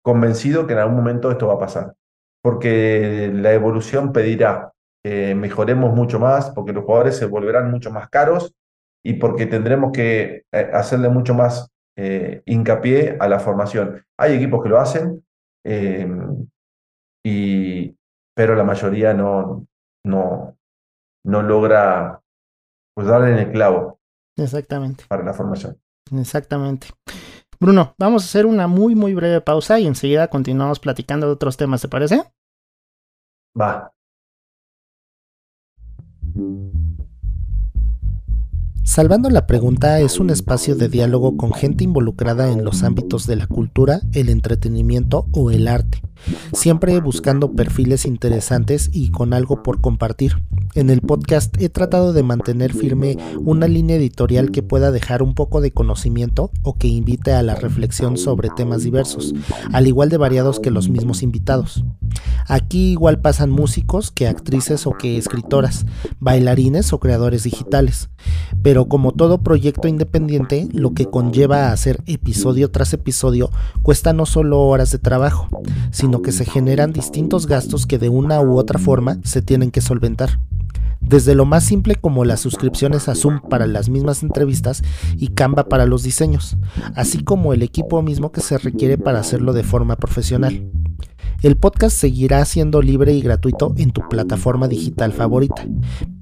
[0.04, 1.96] convencido que en algún momento esto va a pasar.
[2.42, 4.72] Porque la evolución pedirá
[5.04, 8.54] que mejoremos mucho más, porque los jugadores se volverán mucho más caros
[9.06, 14.04] y porque tendremos que eh, hacerle mucho más eh, hincapié a la formación.
[14.18, 15.24] Hay equipos que lo hacen,
[15.66, 16.08] eh,
[17.26, 17.96] y,
[18.36, 19.68] pero la mayoría no,
[20.06, 20.58] no,
[21.26, 22.22] no logra
[22.96, 24.00] pues, darle en el clavo.
[24.38, 25.06] Exactamente.
[25.08, 25.80] Para la formación.
[26.12, 26.88] Exactamente.
[27.60, 31.56] Bruno, vamos a hacer una muy, muy breve pausa y enseguida continuamos platicando de otros
[31.56, 32.24] temas, ¿te parece?
[33.56, 33.94] Va.
[38.86, 43.38] Salvando la Pregunta es un espacio de diálogo con gente involucrada en los ámbitos de
[43.38, 46.02] la cultura, el entretenimiento o el arte,
[46.52, 50.36] siempre buscando perfiles interesantes y con algo por compartir.
[50.76, 55.34] En el podcast he tratado de mantener firme una línea editorial que pueda dejar un
[55.34, 59.34] poco de conocimiento o que invite a la reflexión sobre temas diversos,
[59.72, 61.86] al igual de variados que los mismos invitados.
[62.48, 65.86] Aquí igual pasan músicos que actrices o que escritoras,
[66.20, 68.10] bailarines o creadores digitales.
[68.62, 73.50] Pero como todo proyecto independiente, lo que conlleva hacer episodio tras episodio
[73.82, 75.48] cuesta no solo horas de trabajo,
[75.92, 79.82] sino que se generan distintos gastos que de una u otra forma se tienen que
[79.82, 80.40] solventar
[81.06, 84.84] desde lo más simple como las suscripciones a Zoom para las mismas entrevistas
[85.18, 86.58] y Canva para los diseños,
[86.96, 90.64] así como el equipo mismo que se requiere para hacerlo de forma profesional.
[91.42, 95.66] El podcast seguirá siendo libre y gratuito en tu plataforma digital favorita,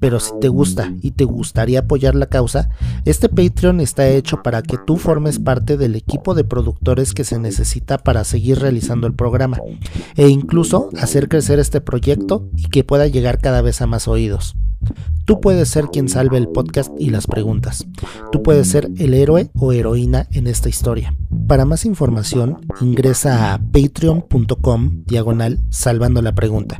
[0.00, 2.70] pero si te gusta y te gustaría apoyar la causa,
[3.04, 7.38] este Patreon está hecho para que tú formes parte del equipo de productores que se
[7.38, 9.58] necesita para seguir realizando el programa
[10.16, 14.56] e incluso hacer crecer este proyecto y que pueda llegar cada vez a más oídos.
[15.24, 17.86] Tú puedes ser quien salve el podcast y las preguntas.
[18.32, 21.14] Tú puedes ser el héroe o heroína en esta historia.
[21.46, 26.78] Para más información, ingresa a patreon.com diagonal salvando la pregunta.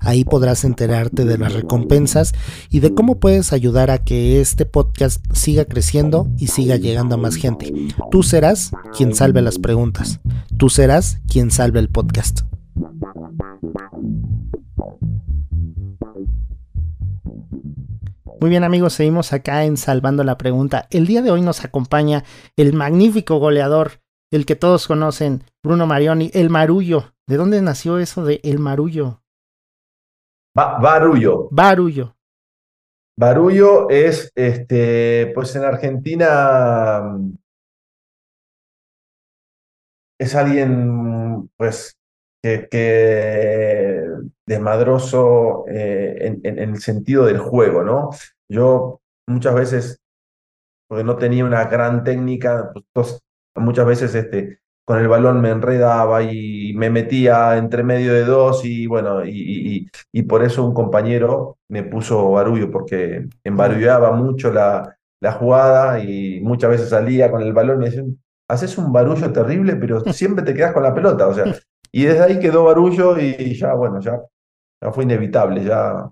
[0.00, 2.34] Ahí podrás enterarte de las recompensas
[2.70, 7.18] y de cómo puedes ayudar a que este podcast siga creciendo y siga llegando a
[7.18, 7.72] más gente.
[8.10, 10.20] Tú serás quien salve las preguntas.
[10.56, 12.51] Tú serás quien salve el podcast.
[18.42, 20.88] Muy bien amigos, seguimos acá en Salvando la Pregunta.
[20.90, 22.24] El día de hoy nos acompaña
[22.56, 24.02] el magnífico goleador,
[24.32, 27.14] el que todos conocen, Bruno Marioni, el Marullo.
[27.28, 29.22] ¿De dónde nació eso de el Marullo?
[30.56, 31.50] barullo.
[31.52, 32.16] Barullo.
[33.16, 37.16] Barullo es, este, pues en Argentina
[40.18, 41.96] es alguien, pues,
[42.42, 44.04] que,
[44.46, 48.10] desmadroso eh, en, el sentido del juego, ¿no?
[48.48, 50.00] Yo muchas veces,
[50.88, 53.20] porque no tenía una gran técnica, pues,
[53.54, 58.64] muchas veces este, con el balón me enredaba y me metía entre medio de dos
[58.64, 64.96] y bueno, y, y, por eso un compañero me puso barullo, porque embarullaba mucho la,
[65.20, 69.32] la jugada y muchas veces salía con el balón y me decían, haces un barullo
[69.32, 71.44] terrible, pero siempre te quedas con la pelota, o sea,
[71.92, 74.20] y desde ahí quedó barullo y ya, bueno, ya,
[74.82, 76.10] ya fue inevitable, ya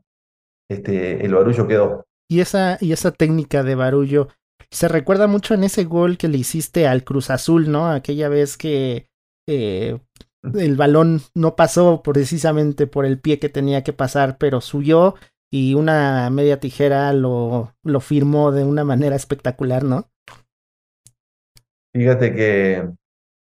[0.69, 2.07] este, el barullo quedó.
[2.29, 4.29] Y esa, y esa técnica de barullo
[4.71, 7.91] se recuerda mucho en ese gol que le hiciste al Cruz Azul, ¿no?
[7.91, 9.09] Aquella vez que
[9.49, 9.99] eh,
[10.43, 15.17] el balón no pasó precisamente por el pie que tenía que pasar, pero subió
[15.53, 20.09] y una media tijera lo, lo firmó de una manera espectacular, ¿no?
[21.93, 22.89] Fíjate que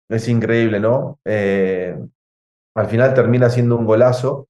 [0.08, 1.20] es increíble, ¿no?
[1.24, 1.96] Eh,
[2.76, 4.48] al final termina siendo un golazo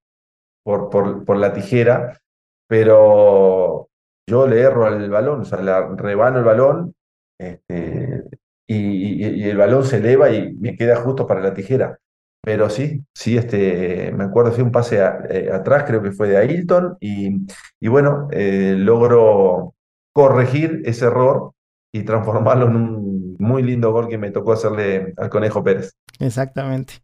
[0.64, 2.20] por, por, la tijera,
[2.68, 3.88] pero
[4.28, 6.94] yo le erro al balón, o sea, le rebano el balón
[7.38, 8.24] este,
[8.66, 11.98] y, el balón se eleva y me queda justo para la tijera.
[12.42, 14.98] Pero sí, sí, este, me acuerdo, fue un pase
[15.30, 17.46] eh, atrás, creo que fue de Ailton, y,
[17.80, 19.74] y bueno, eh, logro
[20.12, 21.52] corregir ese error
[21.92, 25.92] y transformarlo en un muy lindo gol que me tocó hacerle al Conejo Pérez.
[26.20, 26.94] Exactamente.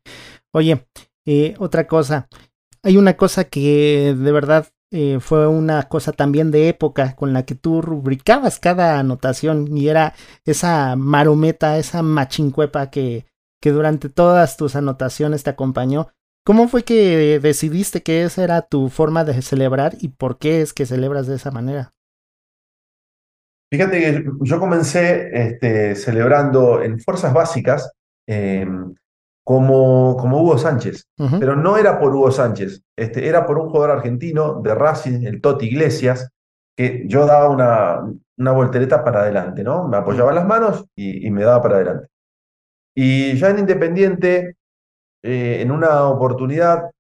[0.53, 0.87] Oye,
[1.27, 2.29] eh, otra cosa,
[2.83, 7.45] hay una cosa que de verdad eh, fue una cosa también de época con la
[7.45, 13.25] que tú rubricabas cada anotación y era esa marometa, esa machincuepa que,
[13.61, 16.09] que durante todas tus anotaciones te acompañó.
[16.45, 20.73] ¿Cómo fue que decidiste que esa era tu forma de celebrar y por qué es
[20.73, 21.95] que celebras de esa manera?
[23.73, 27.91] Fíjate que yo comencé este, celebrando en fuerzas básicas
[28.27, 28.93] em,
[29.45, 31.07] como, como Hugo Sánchez,
[31.41, 35.41] pero no era por Hugo Sánchez, este, era por un jugador argentino de Racing, el
[35.41, 36.31] Toti Iglesias,
[36.77, 38.01] que yo daba una,
[38.39, 39.89] una voltereta para adelante, ¿no?
[39.89, 42.07] Me apoyaba las manos y, me daba para adelante.
[42.95, 44.57] Y ya en Independiente,
[45.23, 46.91] eh, en una oportunidad,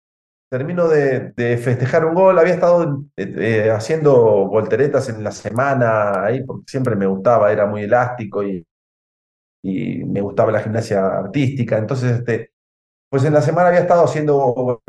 [0.50, 6.44] termino de, festejar un gol, había estado eh, eh, haciendo volteretas en la semana, ahí,
[6.44, 8.66] porque siempre me gustaba, era muy elástico y,
[9.62, 12.52] y me gustaba la gimnasia artística, entonces, este,
[13.10, 14.80] pues en la semana había estado haciendo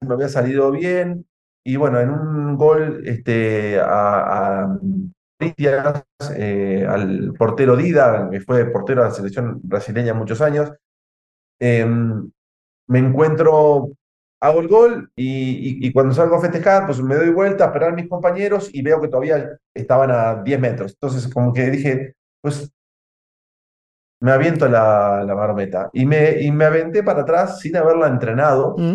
[0.00, 1.26] me había salido bien,
[1.64, 4.78] y bueno, en un gol este, a, a
[6.36, 10.72] eh, al portero Dida, que fue portero de la selección brasileña muchos años,
[11.58, 12.30] em,
[12.88, 13.92] me encuentro
[14.40, 17.94] hago el gol y, cuando salgo a festejar, pues me doy vuelta a esperar a
[17.94, 20.92] mis compañeros y veo que todavía estaban a 10 metros.
[20.94, 22.72] Entonces, como que dije, pues
[24.20, 28.76] me aviento la, la marometa y me, y me aventé para atrás sin haberla entrenado
[28.76, 28.94] mm.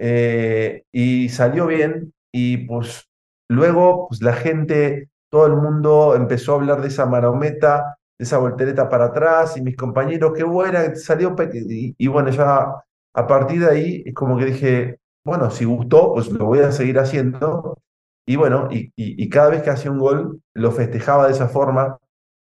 [0.00, 3.08] eh, y salió bien y pues
[3.48, 8.38] luego pues la gente, todo el mundo empezó a hablar de esa marometa, de esa
[8.38, 12.82] voltereta para atrás y mis compañeros, qué buena, salió y, y bueno, ya
[13.14, 16.70] a partir de ahí es como que dije, bueno, si gustó, pues lo voy a
[16.70, 17.78] seguir haciendo.
[18.26, 21.98] Y bueno, y, cada vez que hacía un gol lo festejaba de esa forma.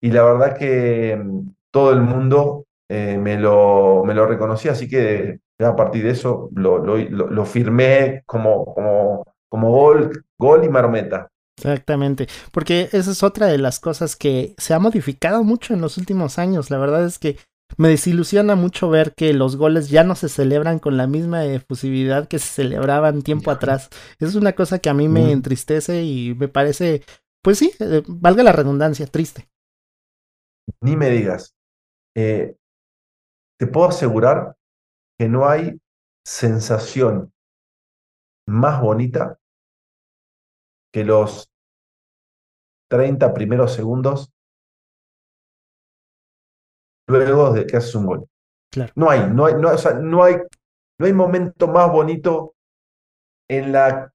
[0.01, 1.21] Y la verdad que
[1.79, 6.51] todo el mundo eh, me, lo, me lo reconocía, así que a partir de eso
[6.57, 11.29] lo, lo, firmé como, como, como gol, gol y marometa.
[11.57, 15.99] Exactamente, porque esa es otra de las cosas que se ha modificado mucho en los
[15.99, 16.69] últimos años.
[16.69, 17.37] La verdad es que
[17.77, 22.27] me desilusiona mucho ver que los goles ya no se celebran con la misma efusividad
[22.27, 23.89] que se celebraban tiempo atrás.
[24.19, 27.05] Es una cosa que a mí me entristece y me parece,
[27.41, 29.49] pues sí, eh, valga la redundancia, triste.
[30.81, 31.55] Ni me digas.
[32.21, 32.57] Eh,
[33.61, 34.57] te puedo asegurar
[35.17, 35.81] que no hay
[36.27, 37.33] sensación
[38.49, 39.39] más bonita
[40.93, 41.49] que los
[42.91, 44.33] 30 primeros segundos
[47.07, 48.29] luego de que haces un gol.
[48.73, 48.93] Claro.
[48.97, 50.39] No hay, no hay, no, o sea, no hay,
[50.99, 52.57] no hay momento más bonito
[53.49, 54.13] en la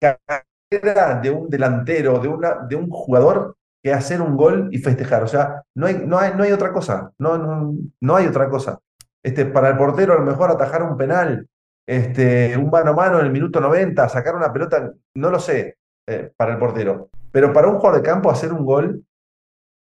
[0.00, 3.57] carrera de un delantero, de, una, de un jugador,
[3.88, 5.22] que hacer un gol y festejar.
[5.22, 7.12] O sea, no hay, no hay, no hay otra cosa.
[7.18, 8.78] No, no, no hay otra cosa.
[9.22, 11.48] Este, para el portero, a lo mejor atajar un penal,
[11.86, 15.78] este, un mano a mano en el minuto 90, sacar una pelota, no lo sé,
[16.06, 17.10] eh, para el portero.
[17.32, 19.04] Pero para un jugador de campo, hacer un gol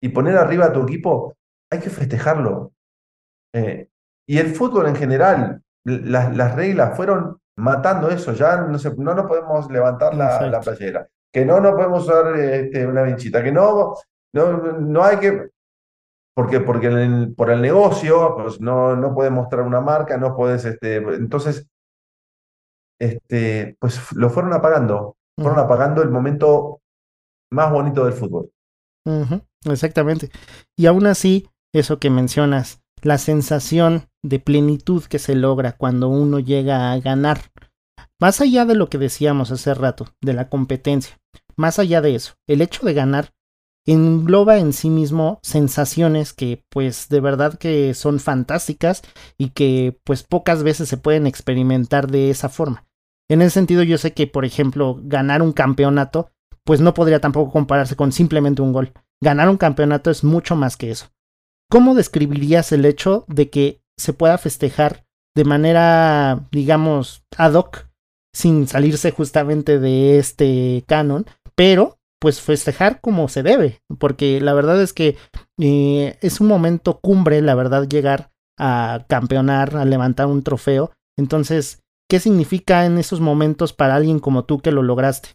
[0.02, 1.36] y poner arriba a tu equipo,
[1.70, 2.72] hay que festejarlo.
[3.54, 3.88] Eh,
[4.28, 9.70] y el fútbol en general, las reglas fueron matando eso, ya no, no nos podemos
[9.70, 13.94] levantar la, la, playera, que no nos podemos usar este, una vinchita, que no,
[14.32, 15.50] no, no hay que,
[16.32, 16.88] porque, porque
[17.36, 21.66] por el negocio, pues no, no puedes mostrar una marca, no puedes, este, entonces,
[23.00, 26.80] este, pues lo fueron apagando, fueron apagando el momento
[27.52, 28.52] más bonito del fútbol.
[29.64, 30.30] Exactamente.
[30.76, 36.38] Y aún así, eso que mencionas, la sensación de plenitud que se logra cuando uno
[36.38, 37.38] llega a ganar.
[38.24, 41.20] Más allá de lo que decíamos hace rato, de la competencia,
[41.56, 43.34] más allá de eso, el hecho de ganar
[43.86, 49.02] engloba en sí mismo sensaciones que pues de verdad que son fantásticas
[49.36, 52.86] y que pues pocas veces se pueden experimentar de esa forma.
[53.28, 56.30] En ese sentido yo sé que por ejemplo ganar un campeonato
[56.64, 58.94] pues no podría tampoco compararse con simplemente un gol.
[59.20, 61.10] Ganar un campeonato es mucho más que eso.
[61.70, 65.04] ¿Cómo describirías el hecho de que se pueda festejar
[65.36, 67.93] de manera, digamos, ad hoc,
[68.34, 71.24] sin salirse justamente de este canon,
[71.54, 75.16] pero pues festejar como se debe, porque la verdad es que
[75.60, 80.92] eh, es un momento cumbre, la verdad, llegar a campeonar, a levantar un trofeo.
[81.18, 85.30] Entonces, ¿qué significa en esos momentos para alguien como tú que lo lograste?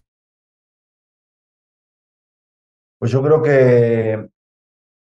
[3.00, 4.30] Pues yo creo que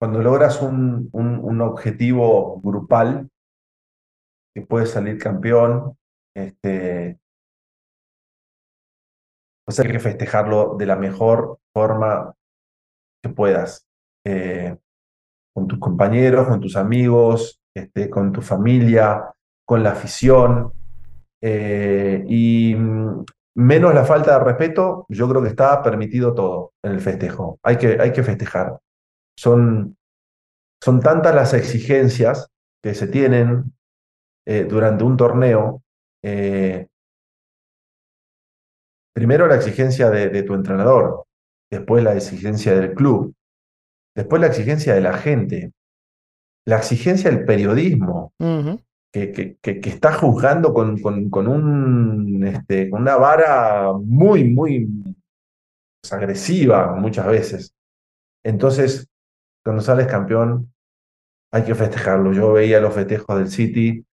[0.00, 3.28] cuando logras un, un, objetivo grupal,
[4.54, 5.96] que puedes salir campeón,
[6.34, 7.20] este,
[9.64, 12.34] pues hay que festejarlo de la mejor forma
[13.22, 13.86] que puedas.
[14.26, 14.76] Eh,
[15.54, 19.32] con tus compañeros, con tus amigos, este, con tu familia,
[19.66, 20.72] con la afición.
[21.42, 23.24] Eh, y mm,
[23.56, 27.58] menos la falta de respeto, yo creo que está permitido todo en el festejo.
[27.62, 28.78] Hay que, hay que festejar.
[29.38, 29.96] Son,
[30.82, 32.48] son tantas las exigencias
[32.82, 33.72] que se tienen
[34.46, 35.82] eh, durante un torneo.
[39.14, 41.24] Primero la exigencia de, tu entrenador,
[41.70, 43.34] después la exigencia del club,
[44.14, 45.72] después la exigencia de la gente,
[46.66, 48.32] la exigencia del periodismo,
[49.12, 54.88] que, que, está juzgando con, con, un, este, con una vara muy, muy
[56.10, 57.74] agresiva muchas veces.
[58.44, 59.08] Entonces,
[59.64, 60.72] cuando sales campeón,
[61.52, 62.32] hay que festejarlo.
[62.32, 64.04] Yo veía los festejos del City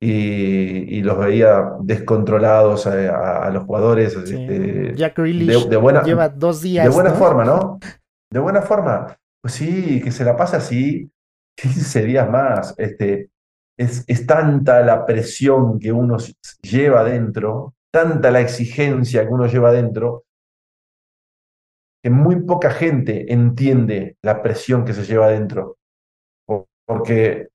[0.00, 4.14] y, los veía descontrolados a, los jugadores.
[4.14, 6.84] Este, Jack de, buena, lleva dos días.
[6.84, 7.78] De buena forma, ¿no?
[8.30, 9.16] De buena forma.
[9.42, 11.10] Pues sí, que se la pasa así
[11.56, 12.74] 15 días más.
[12.78, 13.30] Este,
[13.76, 16.16] es, es tanta la presión que uno
[16.62, 20.24] lleva dentro, tanta la exigencia que uno lleva dentro,
[22.02, 25.76] que muy poca gente entiende la presión que se lleva dentro.
[26.86, 27.48] Porque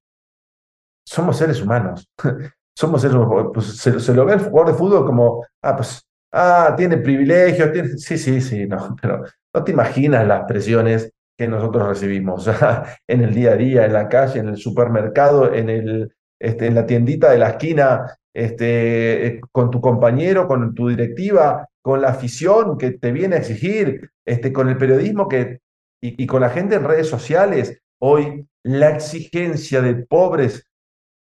[1.06, 2.08] somos seres humanos.
[2.76, 3.52] somos seres humanos.
[3.54, 7.90] Pues se, lo ve el jugador de fútbol como, ah, pues, ah, tiene privilegios, tiene...
[7.98, 9.24] Sí, sí, sí, no, pero
[9.54, 12.48] no te imaginas las presiones que nosotros recibimos
[13.08, 16.76] en el día a día, en la calle, en el supermercado, en, el, este, en
[16.76, 22.10] la tiendita de la esquina, este, eh, con tu compañero, con tu directiva, con la
[22.10, 25.60] afición que te viene a exigir, este, con el periodismo que,
[26.02, 27.80] y, con la gente en redes sociales.
[28.02, 30.66] Hoy la exigencia de pobres,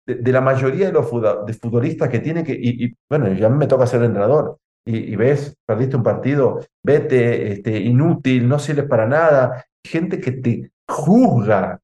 [0.05, 4.03] de, la mayoría de los futbolistas que tienen que, y, bueno, ya me toca ser
[4.03, 10.33] entrenador, y, ves, perdiste un partido, vete, este, inútil, no sirves para nada, gente que
[10.33, 11.81] te juzga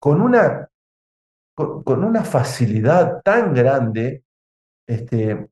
[0.00, 0.68] con una,
[1.54, 4.24] con, una facilidad tan grande
[4.88, 5.48] este,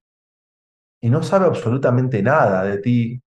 [1.00, 3.22] y no sabe absolutamente nada de ti.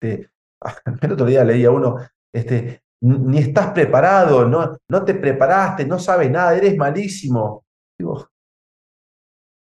[0.00, 1.96] el otro día leía uno,
[2.32, 7.63] este, ni estás preparado, no, no te preparaste, no sabes nada, eres malísimo.
[7.98, 8.28] Digo,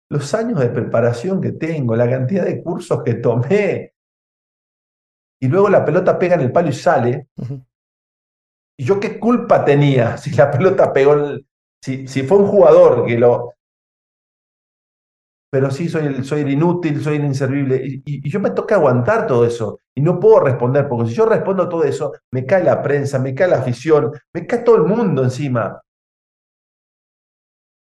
[0.09, 3.93] los años de preparación que tengo, la cantidad de cursos que tomé,
[5.41, 7.27] y luego la pelota pega en el palo y sale,
[8.77, 11.45] ¿Y yo qué culpa tenía si la pelota pegó, el,
[11.81, 13.53] si, si fue un jugador que lo...
[15.51, 17.79] Pero sí, soy el, soy el inútil, soy el inservible.
[17.83, 19.79] Y, yo me toca aguantar todo eso.
[19.93, 23.35] Y no puedo responder, porque si yo respondo todo eso, me cae la prensa, me
[23.35, 25.79] cae la afición, me cae todo el mundo encima.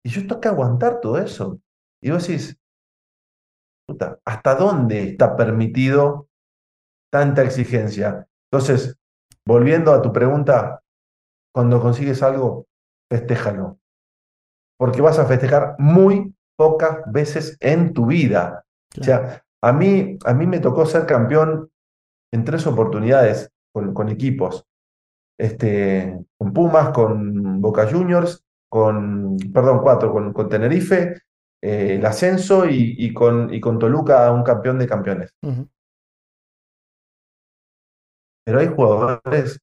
[0.06, 1.60] Y yo toca aguantar todo eso.
[2.02, 2.58] Y vos decís,
[3.88, 6.28] puta, ¿hasta dónde está permitido
[7.12, 8.28] tanta exigencia?
[8.52, 8.98] Entonces,
[9.46, 10.82] Volviendo a tu pregunta,
[11.54, 12.68] cuando consigues algo,
[13.12, 13.78] festéjalo.
[14.80, 18.64] Porque vas a festejar muy pocas veces en tu vida.
[19.00, 21.70] O sea, a mí, a mí me tocó ser campeón
[22.32, 24.66] en tres oportunidades con, equipos.
[25.38, 31.22] Este, con Pumas, con Boca Juniors, con, perdón, cuatro, con, con Tenerife,
[31.62, 35.30] eh, el ascenso y, con, y con Toluca, un campeón de campeones.
[38.44, 39.60] Pero hay jugadores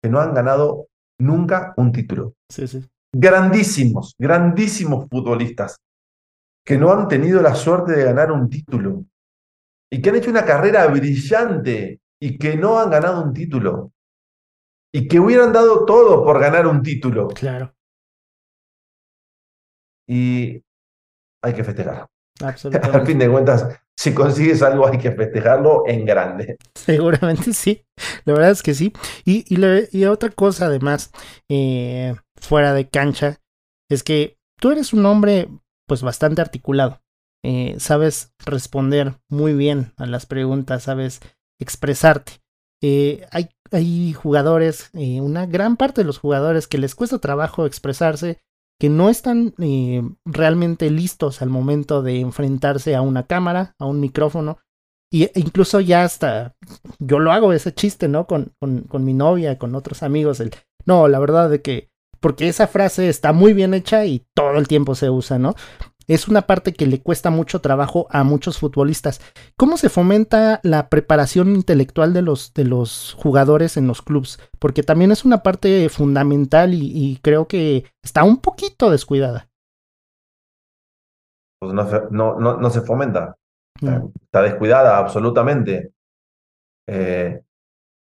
[0.00, 0.86] que no han ganado
[1.18, 2.34] nunca un título.
[2.48, 2.88] Sí, sí.
[3.12, 5.78] Grandísimos, grandísimos futbolistas
[6.64, 9.06] que no han tenido la suerte de ganar un título
[9.92, 13.90] y que han hecho una carrera brillante y que no han ganado un título
[14.94, 17.26] y que hubieran dado todo por ganar un título.
[17.26, 17.74] Claro.
[20.10, 20.64] Y
[21.40, 22.08] hay que festejar.
[22.42, 22.98] Absolutamente.
[22.98, 26.56] Al fin de cuentas, si consigues algo hay que festejarlo en grande.
[26.74, 27.84] Seguramente sí,
[28.24, 28.92] la verdad es que sí.
[29.24, 31.12] Y, y, otra cosa además,
[31.48, 33.40] eh, fuera de cancha,
[33.88, 35.48] es que tú eres un hombre
[35.86, 37.00] pues bastante articulado.
[37.44, 41.20] Eh, sabes responder muy bien a las preguntas, sabes
[41.60, 42.40] expresarte.
[42.82, 48.40] Eh, hay, hay jugadores, una gran parte de los jugadores que les cuesta trabajo expresarse
[48.80, 54.00] que no están eh, realmente listos al momento de enfrentarse a una cámara, a un
[54.00, 54.58] micrófono.
[55.12, 56.56] Y e incluso ya hasta
[56.98, 58.26] yo lo hago ese chiste, ¿no?
[58.26, 60.42] Con, con, mi novia, con otros amigos.
[60.86, 64.66] No, la verdad de que, porque esa frase está muy bien hecha y todo el
[64.66, 65.54] tiempo se usa, ¿no?
[66.06, 69.20] Es una parte que le cuesta mucho trabajo a muchos futbolistas.
[69.56, 74.38] ¿Cómo se fomenta la preparación intelectual de los, de los jugadores en los clubes?
[74.58, 79.48] Porque también es una parte fundamental y, creo que está un poquito descuidada.
[81.60, 83.36] Pues no se, no, se fomenta.
[83.80, 85.92] Está descuidada absolutamente.
[86.88, 87.40] Eh,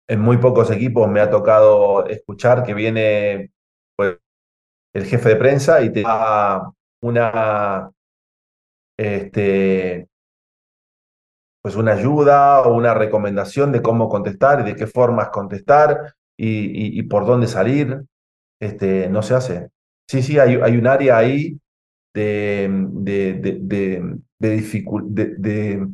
[0.07, 3.51] en muy pocos equipos me ha tocado escuchar que viene
[4.93, 6.71] el jefe de prensa y te da
[7.01, 7.91] una,
[8.97, 10.07] este,
[11.61, 17.01] pues una ayuda o una recomendación de cómo contestar y de qué formas contestar y,
[17.03, 18.01] por dónde salir.
[18.59, 19.69] Este, no se hace.
[20.07, 21.59] Sí, sí, hay, hay un área ahí
[22.13, 24.01] de, de, de,
[24.39, 25.87] de,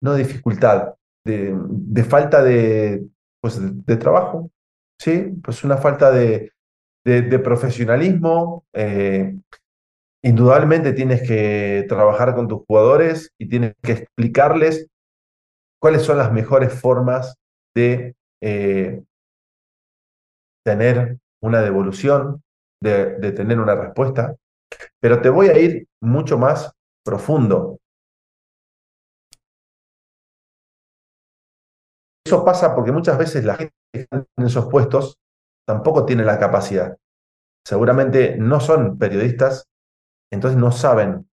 [0.00, 0.94] no dificultad,
[1.24, 3.04] de, falta de,
[3.40, 4.50] pues de, trabajo,
[4.98, 5.32] ¿sí?
[5.42, 6.52] Pues una falta de,
[7.42, 8.64] profesionalismo.
[8.72, 9.34] Eh,
[10.24, 14.88] indudablemente tienes que trabajar con tus jugadores y tienes que explicarles
[15.78, 17.34] cuáles son las mejores formas
[17.76, 19.02] de eh,
[20.64, 22.42] tener una devolución,
[22.82, 24.34] de, de tener una respuesta.
[24.98, 26.72] Pero te voy a ir mucho más
[27.04, 27.78] profundo.
[32.26, 35.18] Eso pasa porque muchas veces la gente que está en esos puestos
[35.66, 36.96] tampoco tiene la capacidad.
[37.66, 39.66] Seguramente no son periodistas,
[40.34, 41.28] entonces no saben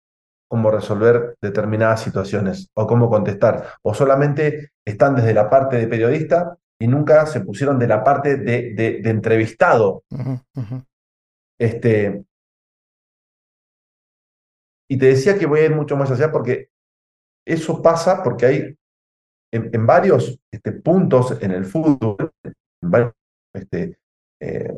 [0.49, 6.57] cómo resolver determinadas situaciones o cómo contestar, o solamente están desde la parte de periodista
[6.79, 10.03] y nunca se pusieron de la parte de, entrevistado.
[11.59, 12.25] Este,
[14.89, 16.69] y te decía que voy a ir mucho más allá porque
[17.47, 18.77] eso pasa porque hay
[19.53, 23.13] en, varios este, puntos en el fútbol, en varios,
[23.53, 23.97] este,
[24.41, 24.73] eh,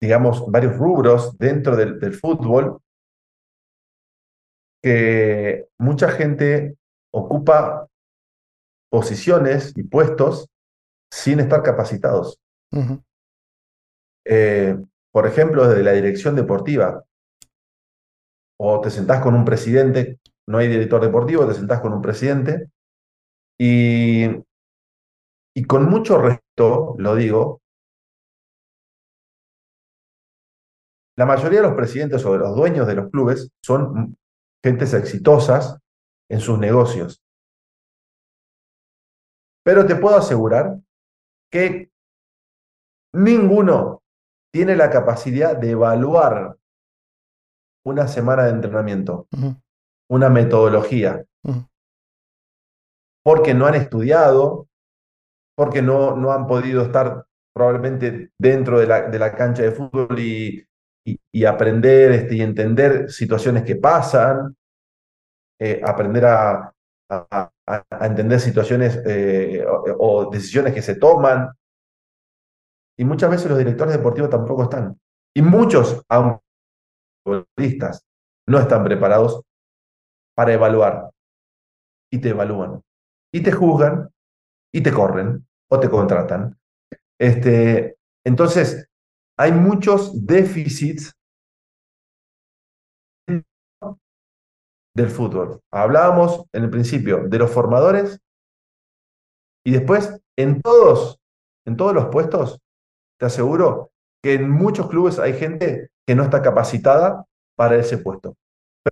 [0.00, 2.80] digamos, varios rubros dentro del, fútbol,
[4.82, 6.76] que mucha gente
[7.12, 7.88] ocupa
[8.90, 10.48] posiciones y puestos
[11.10, 12.38] sin estar capacitados.
[14.24, 14.78] Eh,
[15.10, 17.04] por ejemplo, desde la dirección deportiva,
[18.60, 22.68] o te sentás con un presidente, no hay director deportivo, te sentás con un presidente.
[23.58, 24.26] Y,
[25.54, 27.60] y con mucho respeto, lo digo,
[31.18, 34.16] la mayoría de los presidentes o de los dueños de los clubes son
[34.64, 35.76] gentes exitosas
[36.30, 37.20] en sus negocios.
[39.64, 40.78] Pero te puedo asegurar
[41.50, 41.90] que
[43.12, 44.04] ninguno
[44.52, 46.56] tiene la capacidad de evaluar
[47.84, 49.26] una semana de entrenamiento,
[50.08, 51.24] una metodología,
[53.24, 54.68] porque no han estudiado,
[55.56, 60.16] porque no, no han podido estar probablemente dentro de la, de la cancha de fútbol
[60.20, 60.67] y,
[61.32, 64.56] y, aprender este, y entender situaciones que pasan,
[65.60, 66.74] eh, aprender a,
[68.00, 69.64] entender situaciones eh,
[69.98, 71.50] o, decisiones que se toman.
[72.98, 74.98] Y muchas veces los directores deportivos tampoco están.
[75.34, 76.42] Y muchos, aunque
[78.46, 79.42] no están preparados
[80.34, 81.10] para evaluar.
[82.10, 82.82] Y te evalúan
[83.32, 84.08] y te juzgan
[84.72, 86.58] y te corren o te contratan.
[87.18, 88.87] Este, entonces,
[89.38, 91.12] hay muchos déficits
[94.94, 95.60] del fútbol.
[95.72, 98.18] Hablábamos en el principio de los formadores
[99.64, 101.18] y después en todos,
[101.66, 102.58] en todos los puestos,
[103.18, 107.24] te aseguro que en muchos clubes hay gente que no está capacitada
[107.56, 108.34] para ese puesto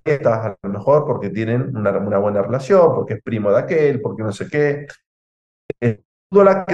[0.05, 4.33] a lo mejor porque tienen una, buena relación, porque es primo de aquel, porque no
[4.33, 4.87] sé qué.
[6.33, 6.67] Ha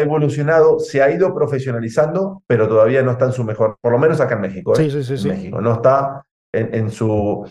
[0.00, 4.20] evolucionado, se ha ido profesionalizando, pero todavía no está en su mejor, por lo menos
[4.20, 4.72] acá en México.
[4.74, 4.90] ¿eh?
[4.90, 5.60] Sí, sí, sí, México.
[5.60, 7.50] No está en, su,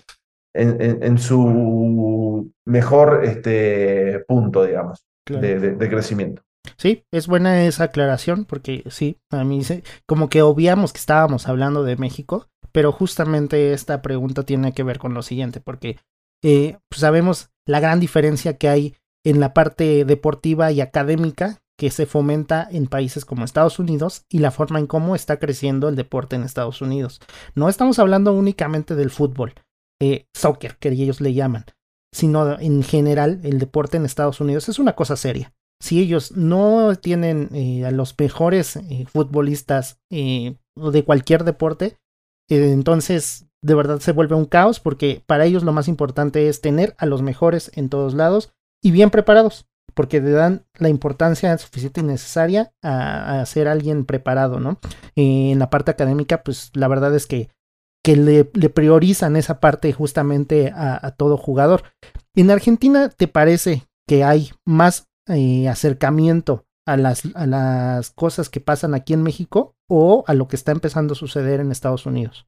[0.53, 6.43] en, su mejor este, punto, digamos, de, de, crecimiento.
[6.77, 9.61] Sí, es buena esa aclaración porque sí, a mí
[10.05, 14.99] como que obviamos que estábamos hablando de México pero justamente esta pregunta tiene que ver
[14.99, 15.97] con lo siguiente, porque
[16.43, 21.89] eh, pues sabemos la gran diferencia que hay en la parte deportiva y académica que
[21.89, 25.95] se fomenta en países como Estados Unidos y la forma en cómo está creciendo el
[25.95, 27.19] deporte en Estados Unidos.
[27.55, 29.55] No estamos hablando únicamente del fútbol,
[29.99, 31.65] eh, soccer, que ellos le llaman,
[32.13, 35.53] sino en general el deporte en Estados Unidos es una cosa seria.
[35.81, 38.77] Si ellos no tienen eh, a los mejores
[39.11, 41.97] futbolistas de cualquier deporte,
[42.47, 46.95] entonces, de verdad se vuelve un caos porque para ellos lo más importante es tener
[46.97, 52.01] a los mejores en todos lados y bien preparados, porque le dan la importancia suficiente
[52.01, 54.79] y necesaria a, ser alguien preparado, ¿no?
[55.15, 57.49] en la parte académica, pues la verdad es que,
[58.03, 61.83] que le, priorizan esa parte justamente a, todo jugador.
[62.35, 68.59] En Argentina, ¿te parece que hay más eh, acercamiento a las, a las cosas que
[68.59, 72.47] pasan aquí en México o a lo que está empezando a suceder en Estados Unidos?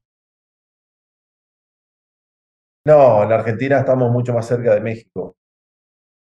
[2.86, 5.36] No, en Argentina estamos mucho más cerca de México.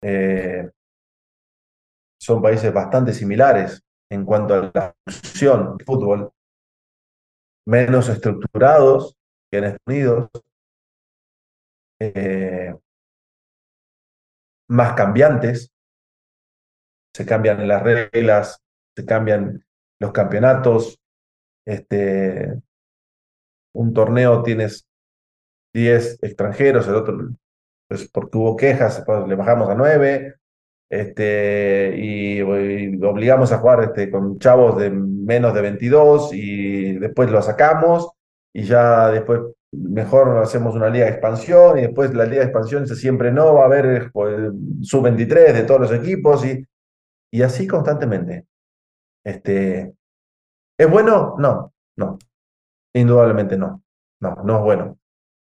[0.03, 0.69] Eh,
[2.19, 6.31] son países bastante similares en cuanto a la función del fútbol.
[7.67, 9.15] menos estructurados
[9.51, 10.29] que en Estados Unidos,
[11.99, 12.73] eh,
[14.69, 15.71] más cambiantes,
[17.15, 18.59] se cambian las reglas,
[18.95, 19.63] se cambian
[19.99, 20.99] los campeonatos,
[21.67, 22.61] este,
[23.75, 24.87] un torneo tienes
[25.73, 27.29] 10 extranjeros, el otro,
[27.91, 30.35] pues porque hubo quejas, pues, le bajamos a 9,
[30.89, 37.41] este, y, obligamos a jugar este, con chavos de menos de 22 y después lo
[37.41, 38.13] sacamos
[38.53, 39.41] y ya después
[39.73, 43.63] mejor hacemos una liga de expansión y después la liga de expansión siempre no, va
[43.63, 44.39] a haber pues,
[44.83, 46.65] sub-23 de todos los equipos y,
[47.29, 48.45] y así constantemente.
[49.25, 49.93] Este,
[50.79, 51.35] ¿Es bueno?
[51.37, 52.17] No, no.
[52.93, 53.83] Indudablemente no.
[54.21, 54.97] No, no es bueno.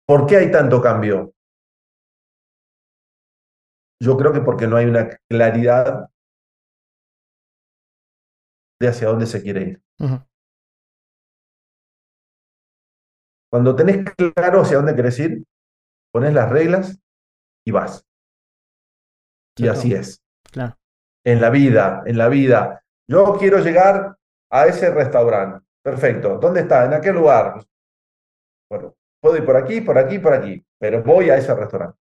[0.05, 1.33] ¿Por qué hay tanto cambio?
[4.01, 6.09] Yo creo que porque no hay una claridad
[8.79, 9.81] de hacia dónde se quiere ir.
[13.49, 15.43] Cuando tenés claro hacia dónde querés ir,
[16.13, 16.99] pones las reglas
[17.65, 18.05] y vas.
[19.57, 20.21] Y así es.
[20.51, 20.77] Claro.
[21.25, 22.83] En la vida, en la vida.
[23.09, 24.17] Yo quiero llegar
[24.51, 25.65] a ese restaurante.
[25.83, 26.37] Perfecto.
[26.37, 26.85] ¿Dónde está?
[26.85, 27.65] ¿En aquel lugar?
[28.69, 31.97] Bueno, puedo ir por aquí, por aquí, por aquí, pero voy a ese restaurante.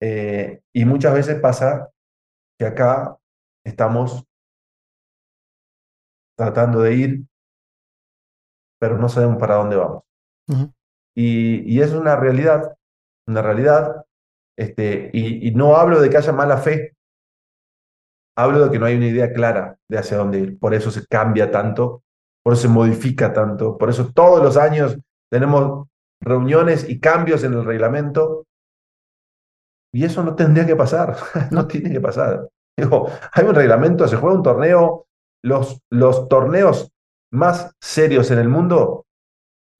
[0.00, 1.90] Eh, y muchas veces pasa
[2.58, 3.16] que acá
[3.64, 4.24] estamos
[6.36, 7.24] tratando de ir,
[8.80, 10.04] pero no sabemos para dónde vamos.
[11.14, 12.76] y, y, es una realidad,
[13.26, 14.04] una realidad,
[14.56, 16.96] este, y, y, no hablo de que haya mala fe,
[18.36, 20.58] hablo de que no hay una idea clara de hacia dónde ir.
[20.58, 22.04] Por eso se cambia tanto,
[22.42, 24.96] por eso se modifica tanto, por eso todos los años
[25.30, 25.88] tenemos
[26.20, 28.46] reuniones y cambios en el reglamento.
[29.92, 31.16] Y eso no tendría que pasar,
[31.50, 32.48] no tiene que pasar.
[32.76, 35.06] Digo, hay un reglamento, se juega un torneo,
[35.42, 36.92] los, los torneos
[37.32, 39.06] más serios en el mundo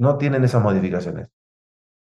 [0.00, 1.28] no tienen esas modificaciones.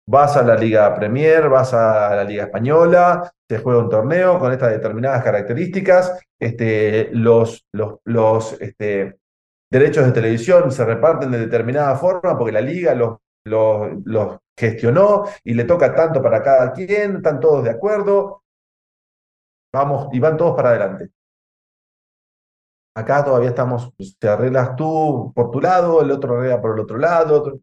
[0.07, 4.53] Vas a la Liga Premier, vas a la Liga Española, te juega un torneo con
[4.53, 9.19] estas determinadas características, este, los, los, los este,
[9.71, 15.25] derechos de televisión se reparten de determinada forma porque la liga los, los, los gestionó
[15.43, 18.43] y le toca tanto para cada quien, están todos de acuerdo,
[19.73, 21.11] vamos y van todos para adelante.
[22.97, 26.97] Acá todavía estamos, te arreglas tú por tu lado, el otro arregla por el otro
[26.97, 27.59] lado.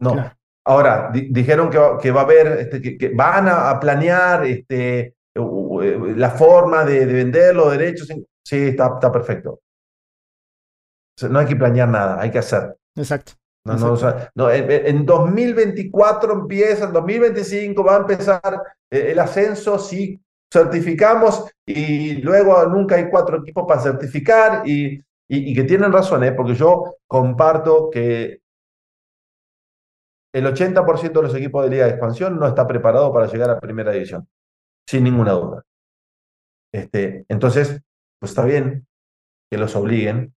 [0.00, 0.32] No.
[0.64, 6.30] Ahora, dijeron que va, que va, a haber, este, que, van a, planear este, la
[6.30, 8.08] forma de, vender los derechos.
[8.44, 9.60] Sí, está, está perfecto.
[11.30, 12.76] No hay que planear nada, hay que hacer.
[12.96, 13.34] Exacto.
[13.66, 13.96] No, no,
[14.36, 20.20] no, en, 2024 empieza, en 2025 va a empezar eh, el ascenso si
[20.52, 26.30] certificamos y luego nunca hay cuatro equipos para certificar y, y, que tienen razón, ¿eh?
[26.30, 28.40] porque yo comparto que
[30.32, 33.58] el 80% de los equipos de liga de expansión no está preparado para llegar a
[33.58, 34.28] primera división,
[34.86, 35.64] sin ninguna duda.
[36.72, 37.80] Este, entonces,
[38.20, 38.86] pues está bien
[39.50, 40.35] que los obliguen,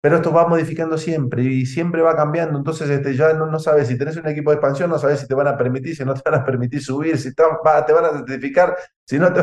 [0.00, 2.58] pero esto va modificando siempre y siempre va cambiando.
[2.58, 5.26] Entonces este, ya no, no sabes si tenés un equipo de expansión, no sabes si
[5.26, 8.10] te van a permitir, si no te van a permitir subir, si te, van a
[8.10, 8.76] certificar,
[9.06, 9.42] si no te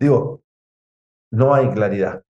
[0.00, 0.42] Digo,
[1.32, 2.22] no hay claridad.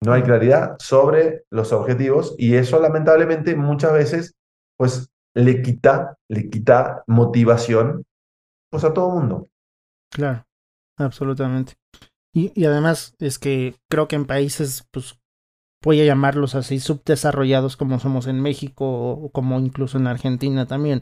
[0.00, 4.36] No hay claridad sobre los objetivos y eso lamentablemente muchas veces
[4.76, 8.04] pues le quita, le quita motivación
[8.70, 9.48] pues a todo mundo.
[10.10, 10.46] Claro,
[10.96, 11.74] absolutamente.
[12.34, 15.17] Y, y, además es que creo que en países pues
[15.82, 21.00] voy a llamarlos así, subdesarrollados como somos en México o como incluso en Argentina también,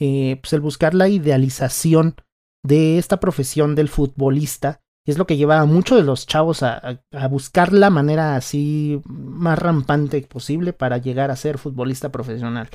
[0.00, 2.16] eh, pues el buscar la idealización
[2.62, 7.00] de esta profesión del futbolista es lo que lleva a muchos de los chavos a,
[7.12, 12.68] a, buscar la manera así más rampante posible para llegar a ser futbolista profesional.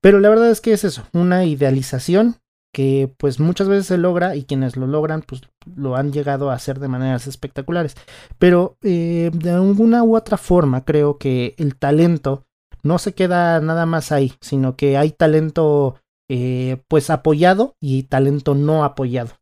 [0.00, 2.36] Pero la verdad es que es eso, una idealización
[2.72, 5.42] que pues muchas veces se logra y quienes lo logran pues
[5.76, 7.94] lo han llegado a hacer de maneras espectaculares.
[8.38, 12.46] Pero eh, de alguna u otra forma creo que el talento
[12.82, 15.96] no se queda nada más ahí, sino que hay talento
[16.28, 19.32] eh, pues apoyado y talento no apoyado.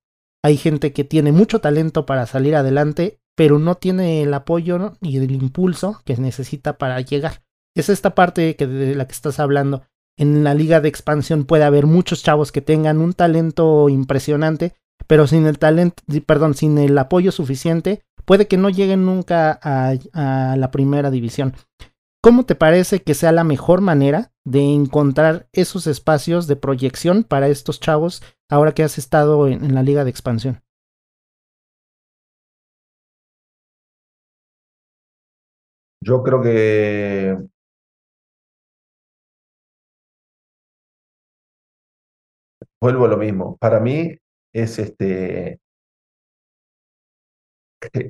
[0.43, 5.19] Hay gente que tiene mucho talento para salir adelante, pero no tiene el apoyo y
[5.19, 7.43] el impulso que necesita para llegar.
[7.77, 9.83] Es esta parte que de la que estás hablando
[10.17, 14.75] en la liga de expansión puede haber muchos chavos que tengan un talento impresionante,
[15.07, 19.95] pero sin el talento, perdón, sin el apoyo suficiente, puede que no lleguen nunca a,
[20.57, 21.55] la primera división.
[22.23, 27.49] ¿Cómo te parece que sea la mejor manera de encontrar esos espacios de proyección para
[27.49, 30.63] estos chavos ahora que has estado en, en la liga de expansión?
[36.03, 37.39] Yo creo que
[42.81, 43.57] vuelvo a lo mismo.
[43.59, 44.17] Para mí
[44.53, 45.61] es este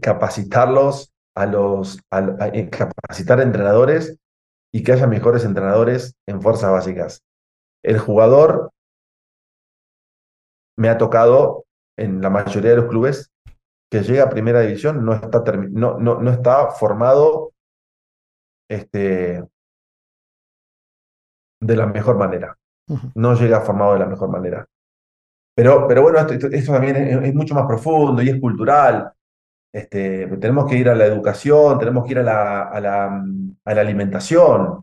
[0.03, 1.99] capacitarlos a los
[2.53, 4.17] eh, capacitar entrenadores
[4.73, 7.23] y que haya mejores entrenadores en fuerzas básicas.
[7.85, 8.71] El jugador
[10.77, 11.65] me ha tocado
[11.99, 13.31] en la mayoría de los clubes
[13.91, 17.53] que llega a primera división no está, no, no, no está formado
[18.69, 19.45] este,
[21.61, 22.57] de la mejor manera.
[23.15, 24.67] No llega formado de la mejor manera.
[25.55, 29.13] Pero, pero bueno, esto, también es, mucho más profundo y es cultural.
[29.73, 33.25] Este, tenemos que ir a la educación, tenemos que ir a la, a la,
[33.65, 34.83] a la alimentación.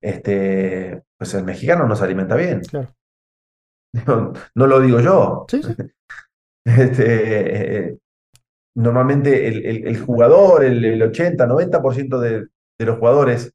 [0.00, 2.60] este, pues el mexicano no se alimenta bien.
[2.60, 2.88] Claro.
[4.54, 5.46] No, lo digo yo.
[6.68, 7.96] Este,
[8.74, 13.54] normalmente el, el, jugador, el, 80, 90% de, de los jugadores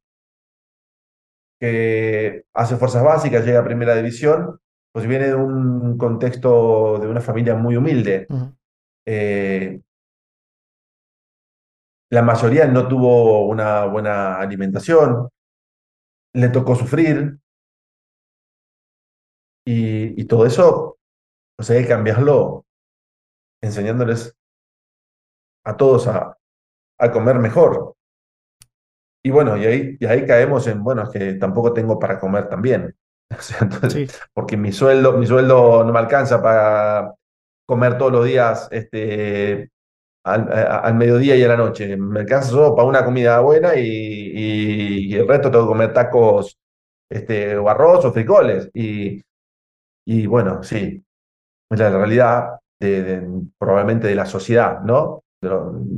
[1.61, 4.59] que hace fuerzas básicas, llega a primera división,
[4.91, 8.27] pues viene de un contexto de una familia muy humilde.
[9.05, 9.79] Eh,
[12.09, 15.29] la mayoría no tuvo una buena alimentación,
[16.33, 17.37] le tocó sufrir,
[19.63, 20.97] y, todo eso,
[21.55, 22.65] pues hay que cambiarlo
[23.61, 24.35] enseñándoles
[25.63, 26.35] a todos a,
[26.97, 27.95] a comer mejor.
[29.23, 32.49] Y bueno, y ahí, y ahí caemos en, bueno, es que tampoco tengo para comer
[32.49, 32.95] también.
[34.33, 37.13] Porque mi sueldo, mi sueldo no me alcanza para
[37.65, 39.69] comer todos los días este,
[40.23, 41.95] al, mediodía y a la noche.
[41.97, 46.57] Me alcanza solo para una comida buena y, el resto tengo que comer tacos
[47.09, 48.69] este, o arroz o frijoles.
[48.73, 49.21] Y,
[50.05, 51.03] y bueno, sí,
[51.69, 55.23] es la realidad de, probablemente de la sociedad, ¿no?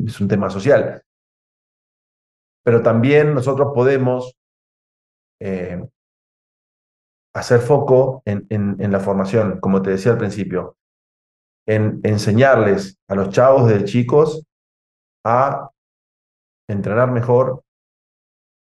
[0.06, 1.03] es un tema social
[2.64, 4.36] pero también nosotros podemos
[5.42, 5.86] eh,
[7.36, 10.78] hacer foco en, en, la formación, como te decía al principio,
[11.68, 14.46] en enseñarles a los chavos de chicos
[15.26, 15.72] a
[16.70, 17.64] entrenar mejor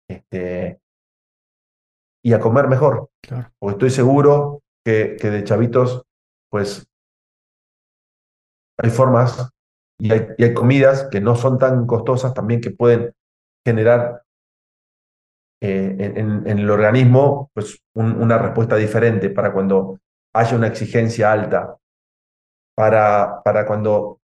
[0.08, 0.80] este,
[2.24, 3.10] y a comer mejor.
[3.58, 6.02] Porque estoy seguro que, que, de chavitos,
[6.50, 6.86] pues
[8.78, 9.50] hay formas
[10.00, 13.14] y hay, y hay comidas que no son tan costosas también que pueden
[13.64, 14.22] generar
[15.62, 19.98] eh, en, el organismo pues, una respuesta diferente para cuando
[20.34, 21.76] haya una exigencia alta,
[22.76, 24.20] para, para cuando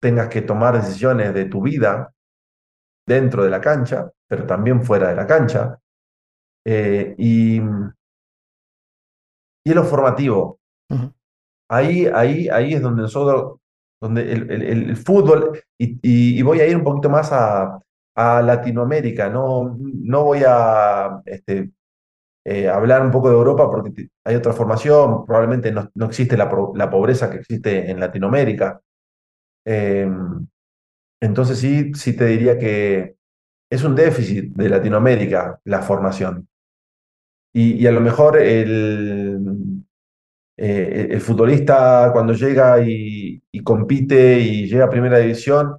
[0.00, 2.12] tengas que tomar decisiones de tu vida
[3.06, 5.78] dentro de la cancha, pero también fuera de la cancha.
[6.64, 7.60] Eh, y,
[9.66, 10.60] y lo formativo.
[11.70, 13.58] ahí, ahí, ahí es donde nosotros,
[14.00, 17.80] donde el, el, fútbol, y, voy a ir un poquito más a,
[18.14, 19.28] a Latinoamérica.
[19.28, 21.70] No, no voy a este,
[22.44, 26.50] eh, hablar un poco de Europa porque hay otra formación, probablemente no, no existe la,
[26.74, 28.80] la, pobreza que existe en Latinoamérica.
[29.64, 30.46] Em,
[31.20, 33.16] entonces sí, sí te diría que
[33.70, 36.48] es un déficit de Latinoamérica la formación.
[37.52, 39.84] Y, y a lo mejor el,
[40.56, 45.78] eh, el futbolista cuando llega y, y, compite y llega a primera división,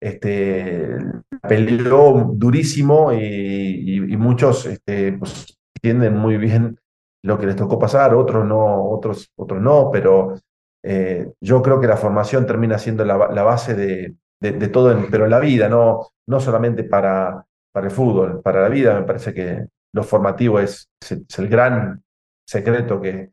[0.00, 0.96] este,
[1.48, 6.78] peleó durísimo y, muchos este, pues, entienden muy bien
[7.22, 10.34] lo que les tocó pasar, otros no, otros, otros no, pero
[10.82, 15.30] eh, yo creo que la formación termina siendo la, base de, de, todo, pero en
[15.30, 19.66] la vida, no, no solamente para, para el fútbol, para la vida me parece que
[19.94, 22.02] lo formativo es, es, el gran
[22.46, 23.30] secreto que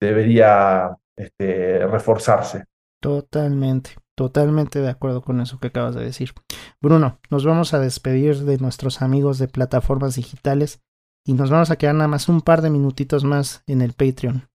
[0.00, 2.64] debería este, reforzarse.
[3.00, 6.32] Totalmente, totalmente de acuerdo con eso que acabas de decir.
[6.80, 10.82] Bruno, nos vamos a despedir de nuestros amigos de plataformas digitales
[11.26, 14.48] y nos vamos a quedar nada más un par de minutitos más en el Patreon.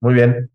[0.00, 0.50] Muy bien.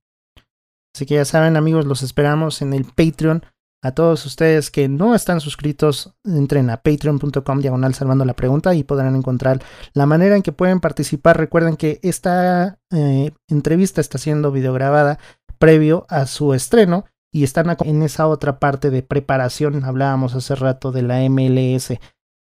[0.96, 3.44] Así que ya saben amigos, los esperamos en el Patreon.
[3.84, 8.84] A todos ustedes que no están suscritos, entren a patreon.com diagonal salvando la pregunta y
[8.84, 9.62] podrán encontrar
[9.94, 11.38] la manera en que pueden participar.
[11.38, 15.20] Recuerden que esta eh, entrevista está siendo videograbada
[15.58, 19.84] previo a su estreno y están en esa otra parte de preparación.
[19.84, 21.94] Hablábamos hace rato de la MLS,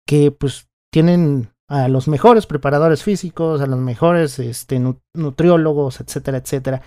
[0.08, 4.82] que pues tienen a los mejores preparadores físicos, a los mejores este,
[5.14, 6.82] nutriólogos, etcétera, etcétera.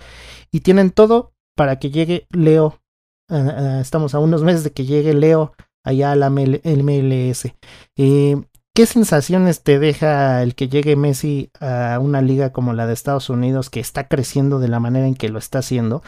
[0.51, 2.79] Y tienen todo para que llegue Leo.
[3.31, 5.53] Eh, eh, estamos a unos meses de que llegue Leo
[5.83, 7.51] allá a la MLS.
[8.75, 13.29] ¿Qué sensaciones te deja el que llegue Messi a una liga como la de Estados
[13.29, 16.03] Unidos que está creciendo de la manera en que lo está haciendo?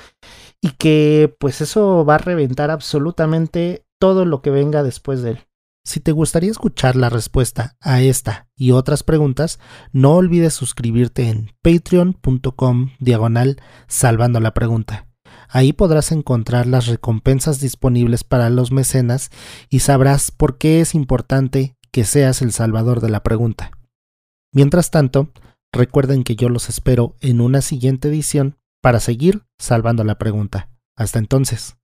[0.61, 5.39] Y que pues eso va a reventar absolutamente todo lo que venga después de él.
[5.86, 9.59] Si te gustaría escuchar la respuesta a esta y otras preguntas,
[9.93, 15.07] no olvides suscribirte en patreon.com diagonal salvando la pregunta.
[15.47, 19.30] Ahí podrás encontrar las recompensas disponibles para los mecenas
[19.70, 23.71] y sabrás por qué es importante que seas el salvador de la pregunta.
[24.53, 25.31] Mientras tanto,
[25.73, 30.69] recuerden que yo los espero en una siguiente edición para seguir salvando la pregunta.
[30.95, 31.75] Hasta entonces.